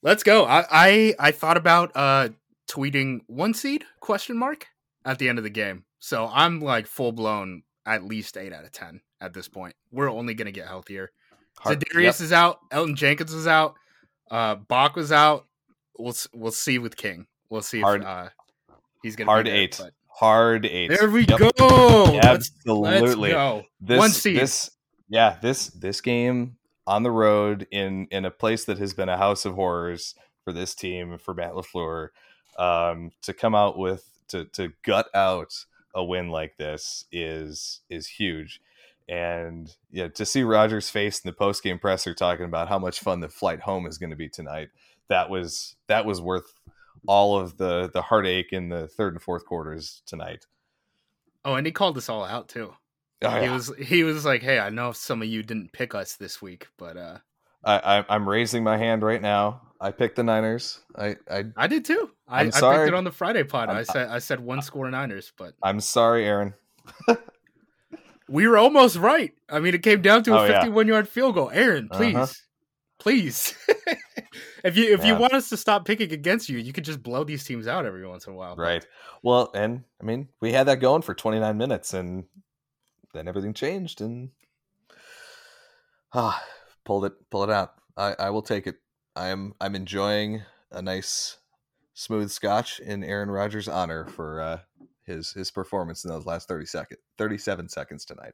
[0.02, 0.44] Let's go.
[0.44, 2.30] I, I I thought about uh
[2.68, 4.66] tweeting one seed question mark
[5.04, 5.84] at the end of the game.
[5.98, 9.74] So I'm like full blown at least eight out of ten at this point.
[9.90, 11.12] We're only gonna get healthier.
[11.58, 12.24] Hard, Darius yep.
[12.24, 12.58] is out.
[12.70, 13.74] Elgton Jenkins is out.
[14.30, 15.46] Uh, Bakh was out.
[15.98, 17.26] We'll we'll see with King.
[17.50, 18.28] We'll see hard, if uh,
[19.02, 19.76] he's gonna hard there, eight.
[19.78, 19.92] But...
[20.08, 20.88] Hard eight.
[20.88, 21.38] There we yep.
[21.58, 22.20] go.
[22.22, 23.32] Absolutely.
[23.32, 23.64] Let's go.
[23.80, 24.38] This, One seed.
[24.38, 24.70] This,
[25.08, 29.16] yeah, this this game on the road in in a place that has been a
[29.16, 30.14] house of horrors
[30.44, 32.08] for this team for Matt LaFleur
[32.58, 35.64] um, to come out with to to gut out
[35.94, 38.60] a win like this is is huge.
[39.08, 43.00] And yeah, to see Rodgers' face in the post game presser talking about how much
[43.00, 44.70] fun the flight home is going to be tonight,
[45.08, 46.54] that was that was worth
[47.06, 50.46] all of the the heartache in the third and fourth quarters tonight.
[51.44, 52.74] Oh, and he called us all out too.
[53.24, 53.42] Oh, yeah.
[53.42, 56.40] He was he was like, "Hey, I know some of you didn't pick us this
[56.42, 57.18] week, but uh
[57.64, 59.60] I, I am raising my hand right now.
[59.80, 60.80] I picked the Niners.
[60.96, 62.10] I I, I did too.
[62.28, 63.68] I, I picked it on the Friday pod.
[63.68, 66.54] I'm, i said I said one score Niners, but I'm sorry, Aaron.
[68.28, 69.32] we were almost right.
[69.48, 70.94] I mean, it came down to a oh, 51 yeah.
[70.94, 71.50] yard field goal.
[71.52, 72.32] Aaron, please, uh-huh.
[72.98, 73.54] please.
[74.64, 75.06] if you if yeah.
[75.06, 77.86] you want us to stop picking against you, you could just blow these teams out
[77.86, 78.56] every once in a while.
[78.56, 78.86] Right.
[79.22, 82.24] Well, and I mean, we had that going for 29 minutes, and
[83.12, 84.30] then everything changed and
[86.12, 86.42] ah,
[86.84, 87.74] pulled it pull it out.
[87.96, 88.76] I, I will take it.
[89.14, 91.38] I'm I'm enjoying a nice
[91.94, 94.58] smooth scotch in Aaron Rodgers' honor for uh,
[95.04, 98.32] his his performance in those last 30 seconds 37 seconds tonight.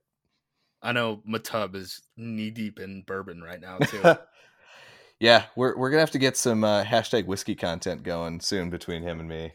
[0.81, 4.03] I know Matub is knee deep in bourbon right now too.
[5.21, 9.03] yeah, we're we're gonna have to get some uh, hashtag whiskey content going soon between
[9.03, 9.53] him and me.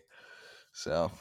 [0.74, 1.12] So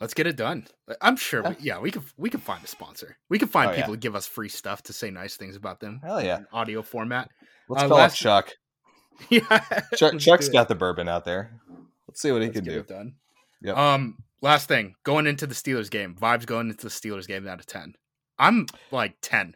[0.00, 0.66] let's get it done.
[1.00, 1.42] I'm sure.
[1.42, 3.16] We, yeah, we could we could find a sponsor.
[3.28, 3.96] We could find oh, people yeah.
[3.96, 6.00] to give us free stuff to say nice things about them.
[6.02, 7.30] Hell yeah, audio format.
[7.68, 8.16] Let's uh, call last...
[8.16, 8.52] Chuck.
[9.30, 9.60] yeah,
[9.96, 11.60] Chuck, Chuck's got the bourbon out there.
[12.06, 12.82] Let's see what he let's can do.
[12.82, 13.14] done.
[13.62, 13.76] Yep.
[13.76, 17.58] Um, last thing, going into the Steelers game, vibes going into the Steelers game out
[17.58, 17.94] of ten.
[18.38, 19.54] I'm like ten.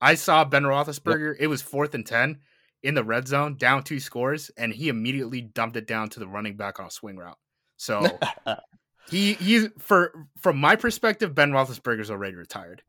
[0.00, 1.34] I saw Ben Roethlisberger.
[1.34, 1.42] Yep.
[1.42, 2.38] It was fourth and ten
[2.82, 6.28] in the red zone, down two scores, and he immediately dumped it down to the
[6.28, 7.38] running back on a swing route.
[7.76, 8.06] So
[9.10, 12.82] he he for from my perspective, Ben Roethlisberger's already retired.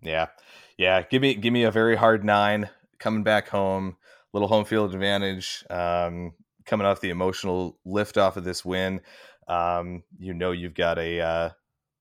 [0.00, 0.28] Yeah,
[0.76, 1.02] yeah.
[1.02, 2.68] Give me give me a very hard nine
[2.98, 3.96] coming back home.
[4.32, 5.64] Little home field advantage.
[5.70, 6.32] Um,
[6.64, 9.00] coming off the emotional lift off of this win.
[9.48, 11.50] Um, you know you've got a uh,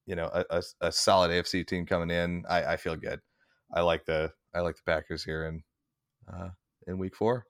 [0.05, 2.43] you know a, a, a, solid AFC team coming in.
[2.49, 3.19] I, I, feel good.
[3.73, 5.63] I like the I like the Packers here in
[6.31, 6.49] uh,
[6.87, 7.45] in week four.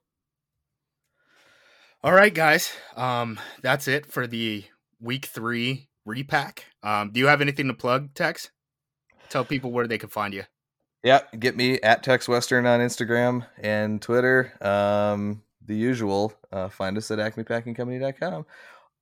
[2.04, 2.72] All right, guys.
[2.96, 4.66] Um, that's it for the
[5.02, 6.66] week three repack.
[6.84, 8.52] Um, do you have anything to plug, Tex?
[9.30, 10.44] Tell people where they can find you.
[11.04, 14.54] Yeah, get me at Tex Western on Instagram and Twitter.
[14.62, 16.34] Um, the usual.
[16.52, 18.46] Uh, find us at acmepackingcompany.com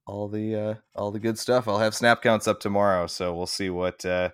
[0.09, 1.67] all the uh, all the good stuff.
[1.67, 4.29] I'll have snap counts up tomorrow, so we'll see what uh,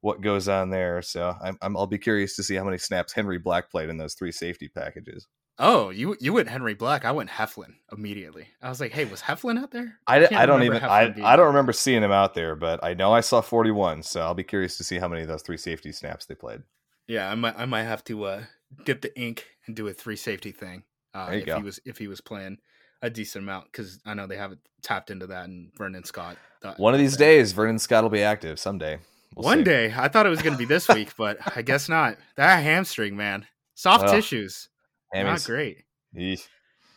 [0.00, 1.02] what goes on there.
[1.02, 3.98] So I'm, I'm I'll be curious to see how many snaps Henry Black played in
[3.98, 5.26] those three safety packages.
[5.58, 7.04] Oh, you you went Henry Black.
[7.04, 8.48] I went Heflin immediately.
[8.62, 9.98] I was like, hey, was Heflin out there?
[10.06, 12.94] I, I, I don't even I, I don't remember seeing him out there, but I
[12.94, 14.04] know I saw 41.
[14.04, 16.62] So I'll be curious to see how many of those three safety snaps they played.
[17.08, 18.42] Yeah, I might I might have to uh,
[18.84, 20.84] dip the ink and do a three safety thing.
[21.12, 21.56] Uh, if go.
[21.56, 22.58] he was if he was playing
[23.02, 25.44] a decent amount because I know they haven't tapped into that.
[25.44, 26.36] And Vernon Scott.
[26.76, 28.98] One of these days, Vernon Scott will be active someday.
[29.34, 29.64] We'll One see.
[29.64, 32.16] day, I thought it was going to be this week, but I guess not.
[32.36, 34.68] That hamstring, man, soft tissues,
[35.14, 35.24] hammies.
[35.24, 35.84] not great.
[36.14, 36.46] Eesh.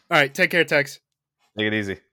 [0.09, 0.99] All right, take care, Tex.
[1.57, 1.99] Take it easy.